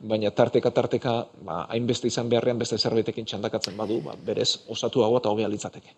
baina 0.00 0.30
tarteka 0.30 0.70
tarteka 0.70 1.14
ba, 1.44 1.64
hainbeste 1.68 2.08
izan 2.08 2.30
beharrean 2.32 2.58
beste 2.60 2.78
zerbaitekin 2.78 3.26
txandakatzen 3.28 3.76
badu, 3.76 4.00
ba, 4.04 4.16
berez 4.26 4.50
osatu 4.68 5.04
hau 5.04 5.12
eta 5.18 5.32
hobea 5.32 5.48
litzateke. 5.48 5.94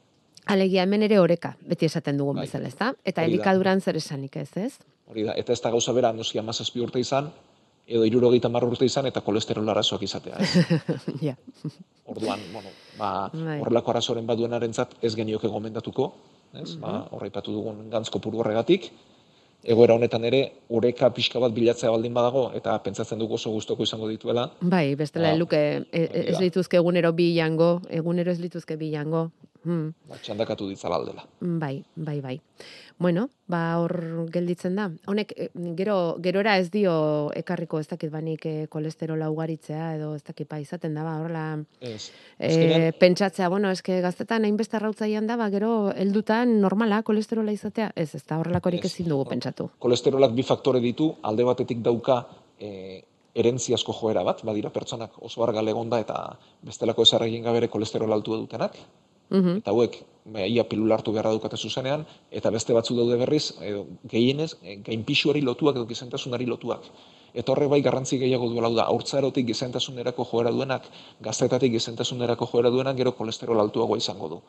Alegia 0.52 0.82
hemen 0.82 1.04
ere 1.06 1.20
oreka, 1.22 1.52
beti 1.62 1.86
esaten 1.86 2.18
dugun 2.18 2.40
bai. 2.40 2.48
bezala, 2.48 2.66
ezta? 2.66 2.90
Eta 3.06 3.22
elikaduran 3.28 3.80
zer 3.80 3.96
esanik 4.00 4.36
ez, 4.40 4.48
ez? 4.58 4.72
Hori 5.06 5.22
da, 5.28 5.36
eta 5.38 5.54
ez 5.54 5.60
da 5.62 5.70
gauza 5.70 5.94
bera, 5.94 6.10
noski 6.12 6.40
amazazpi 6.42 6.82
urte 6.82 6.98
izan, 6.98 7.30
edo 7.86 8.06
irurogeita 8.08 8.50
marra 8.50 8.66
urte 8.70 8.86
izan 8.88 9.06
eta 9.06 9.22
kolesterol 9.22 9.68
arazoak 9.70 10.02
izatea. 10.02 10.38
ja. 11.28 11.36
Orduan, 12.10 12.42
bueno, 12.52 12.74
ba, 13.02 13.12
bai. 13.32 13.58
horrelako 13.60 13.94
arazoren 13.94 14.28
baduen 14.28 14.54
arentzat 14.58 14.94
ez 15.02 15.14
genioke 15.18 15.50
gomendatuko, 15.50 16.12
ez? 16.54 16.76
Mm 16.76 16.82
-hmm. 16.82 17.30
ba, 17.32 17.42
dugun 17.46 17.88
gantzko 17.90 18.18
puru 18.18 18.42
horregatik, 18.44 18.90
egoera 19.62 19.94
honetan 19.94 20.24
ere, 20.26 20.42
oreka 20.68 21.10
pixka 21.14 21.40
bat 21.42 21.54
bilatzea 21.54 21.90
baldin 21.90 22.14
badago, 22.14 22.50
eta 22.58 22.74
pentsatzen 22.82 23.18
dugu 23.18 23.38
oso 23.38 23.50
gustoko 23.50 23.82
izango 23.82 24.08
dituela. 24.08 24.48
Bai, 24.60 24.94
bestela 24.98 25.30
ba, 25.30 25.38
luke, 25.38 25.60
e, 25.92 26.02
ez 26.26 26.38
lituzke 26.40 26.76
egunero 26.76 27.12
bi 27.12 27.28
jango, 27.36 27.80
egunero 27.90 28.34
ez 28.34 28.40
lituzke 28.40 28.76
bi 28.76 28.90
Hmm. 29.64 29.92
Ba, 30.08 30.16
txandakatu 30.22 30.66
ditzala 30.68 30.96
aldela. 30.98 31.22
Bai, 31.40 31.84
bai, 31.94 32.20
bai. 32.20 32.40
Bueno, 32.98 33.28
ba 33.46 33.78
hor 33.78 33.92
gelditzen 34.30 34.74
da. 34.76 34.88
Honek 35.06 35.32
eh, 35.36 35.48
gero 35.78 36.16
gerora 36.22 36.56
ez 36.58 36.68
dio 36.70 37.30
ekarriko 37.34 37.78
ez 37.80 37.86
dakit 37.90 38.10
banik 38.10 38.46
eh, 38.46 38.66
kolesterola 38.70 39.28
ugaritzea 39.30 39.94
edo 39.96 40.14
ez 40.14 40.22
dakit 40.22 40.48
ba 40.48 40.58
izaten 40.62 40.94
da 40.94 41.02
ba 41.06 41.16
horrela 41.20 41.44
Ez. 41.80 42.10
eh, 42.38 42.46
Azkenean, 42.48 42.92
pentsatzea, 42.98 43.48
bueno, 43.48 43.70
eske 43.70 44.00
gaztetan 44.00 44.44
hainbeste 44.44 44.76
arrautzaian 44.76 45.26
da, 45.26 45.36
ba 45.36 45.48
gero 45.50 45.92
heldutan 45.94 46.60
normala 46.60 47.02
kolesterola 47.02 47.52
izatea. 47.52 47.92
Ez, 47.96 48.14
ez 48.14 48.24
da 48.26 48.38
horrelakorik 48.38 48.84
Ez. 48.84 48.92
ezin 48.92 49.08
dugu 49.08 49.24
pentsatu. 49.30 49.70
kolesterolak 49.78 50.32
bi 50.34 50.42
faktore 50.42 50.80
ditu, 50.80 51.14
alde 51.22 51.44
batetik 51.44 51.78
dauka 51.82 52.26
e, 52.60 53.02
erentziazko 53.34 53.92
joera 53.92 54.22
bat, 54.22 54.42
badira 54.44 54.70
pertsonak 54.70 55.12
oso 55.22 55.42
argal 55.44 55.68
egonda 55.68 55.98
eta 56.00 56.38
bestelako 56.62 57.02
ezar 57.02 57.22
egin 57.24 57.42
gabere 57.42 57.68
kolesterol 57.68 58.12
altua 58.12 58.36
dutenak, 58.36 58.76
Mhm. 59.32 59.62
eta 59.62 59.70
hauek 59.70 60.02
ba, 60.24 60.46
ia 60.46 60.64
pilula 60.68 60.94
hartu 60.94 61.12
beharra 61.12 61.32
dukate 61.32 61.56
zuzenean, 61.56 62.04
eta 62.30 62.50
beste 62.50 62.72
batzu 62.76 62.96
daude 62.96 63.16
berriz, 63.16 63.54
edo, 63.60 63.86
gehienez, 64.08 64.52
e, 64.62 64.76
gainpisuari 64.86 65.42
lotuak 65.42 65.76
edo 65.76 65.86
gizentasunari 65.86 66.46
lotuak. 66.46 66.86
Eta 67.34 67.52
horrek 67.52 67.70
bai 67.72 67.80
garrantzi 67.80 68.18
gehiago 68.20 68.48
duela 68.52 68.68
da, 68.76 68.84
haurtzarotik 68.92 69.46
gizentasunerako 69.48 70.26
joera 70.30 70.50
duenak, 70.52 70.88
gaztetatik 71.20 71.72
gizentasunerako 71.72 72.46
joera 72.52 72.70
duenak, 72.70 72.96
gero 72.96 73.14
kolesterol 73.16 73.60
altuagoa 73.60 73.96
izango 73.96 74.28
du. 74.28 74.40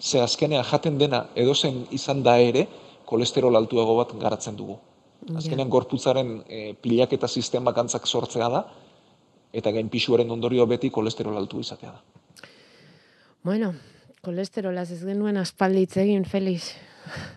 Ze 0.00 0.20
azkenean 0.20 0.64
jaten 0.64 0.96
dena 0.98 1.26
edozen 1.34 1.86
izan 1.90 2.22
da 2.22 2.38
ere, 2.40 2.66
kolesterol 3.04 3.56
altuago 3.56 3.98
bat 4.00 4.16
garatzen 4.18 4.56
dugu. 4.56 4.78
Azkenean 5.36 5.68
gorputzaren 5.70 6.40
e, 6.48 6.74
pilaketa 6.74 7.28
sistema 7.28 7.70
gantzak 7.76 8.08
sortzea 8.08 8.48
da, 8.48 8.64
eta 9.52 9.70
gainpisuaren 9.70 10.30
ondorio 10.30 10.66
beti 10.66 10.90
kolesterol 10.90 11.36
altua 11.36 11.60
izatea 11.60 11.92
da. 11.92 12.00
Bueno, 13.44 13.74
kolesterolaz 14.22 14.92
ez 14.94 15.00
genuen 15.02 15.36
aspalditz 15.40 15.96
egin, 15.98 16.24
Felix. 16.24 16.68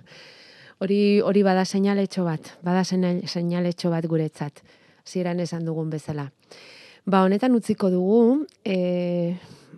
Hori 0.84 1.20
hori 1.26 1.42
bada 1.42 1.64
seinaletxo 1.66 2.26
bat, 2.28 2.52
bada 2.62 2.84
seinal- 2.86 3.24
seinaletxo 3.32 3.90
bat 3.90 4.06
guretzat. 4.12 4.62
Zieran 5.08 5.40
esan 5.42 5.66
dugun 5.66 5.90
bezala. 5.90 6.28
Ba, 7.06 7.24
honetan 7.26 7.56
utziko 7.58 7.90
dugu, 7.94 8.46
e, 8.66 8.78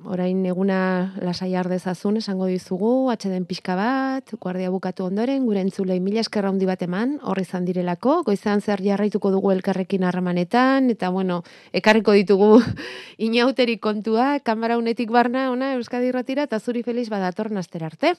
orain 0.06 0.46
eguna 0.46 1.14
lasai 1.24 1.54
ardezazun 1.56 2.20
esango 2.20 2.46
dizugu, 2.52 3.10
atxeden 3.10 3.46
pixka 3.50 3.76
bat, 3.80 4.34
guardia 4.44 4.70
bukatu 4.74 5.08
ondoren, 5.08 5.46
gure 5.48 5.64
entzulei 5.66 6.00
mila 6.04 6.22
eskerra 6.22 6.52
handi 6.54 6.68
bat 6.70 6.84
eman, 6.86 7.18
horri 7.24 7.46
izan 7.48 7.66
direlako, 7.66 8.22
goizan 8.28 8.62
zer 8.62 8.84
jarraituko 8.86 9.32
dugu 9.32 9.52
elkarrekin 9.56 10.04
harremanetan, 10.04 10.92
eta 10.94 11.10
bueno, 11.10 11.42
ekarriko 11.74 12.14
ditugu 12.18 12.62
inauteri 13.30 13.80
kontua, 13.80 14.38
kamara 14.40 14.78
unetik 14.78 15.12
barna, 15.12 15.50
ona, 15.52 15.74
Euskadi 15.80 16.12
Irratira, 16.12 16.46
eta 16.50 16.60
zuri 16.60 16.84
feliz 16.84 17.10
badator 17.10 17.52
naster 17.52 17.84
arte. 17.88 18.16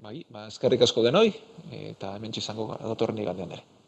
Bai, 0.00 0.22
ba, 0.30 0.46
eskerrik 0.48 0.86
asko 0.86 1.02
denoi, 1.04 1.28
eta 1.70 2.14
hemen 2.16 2.32
izango 2.36 2.72
datorren 2.78 3.18
igandean 3.20 3.58
ere. 3.58 3.79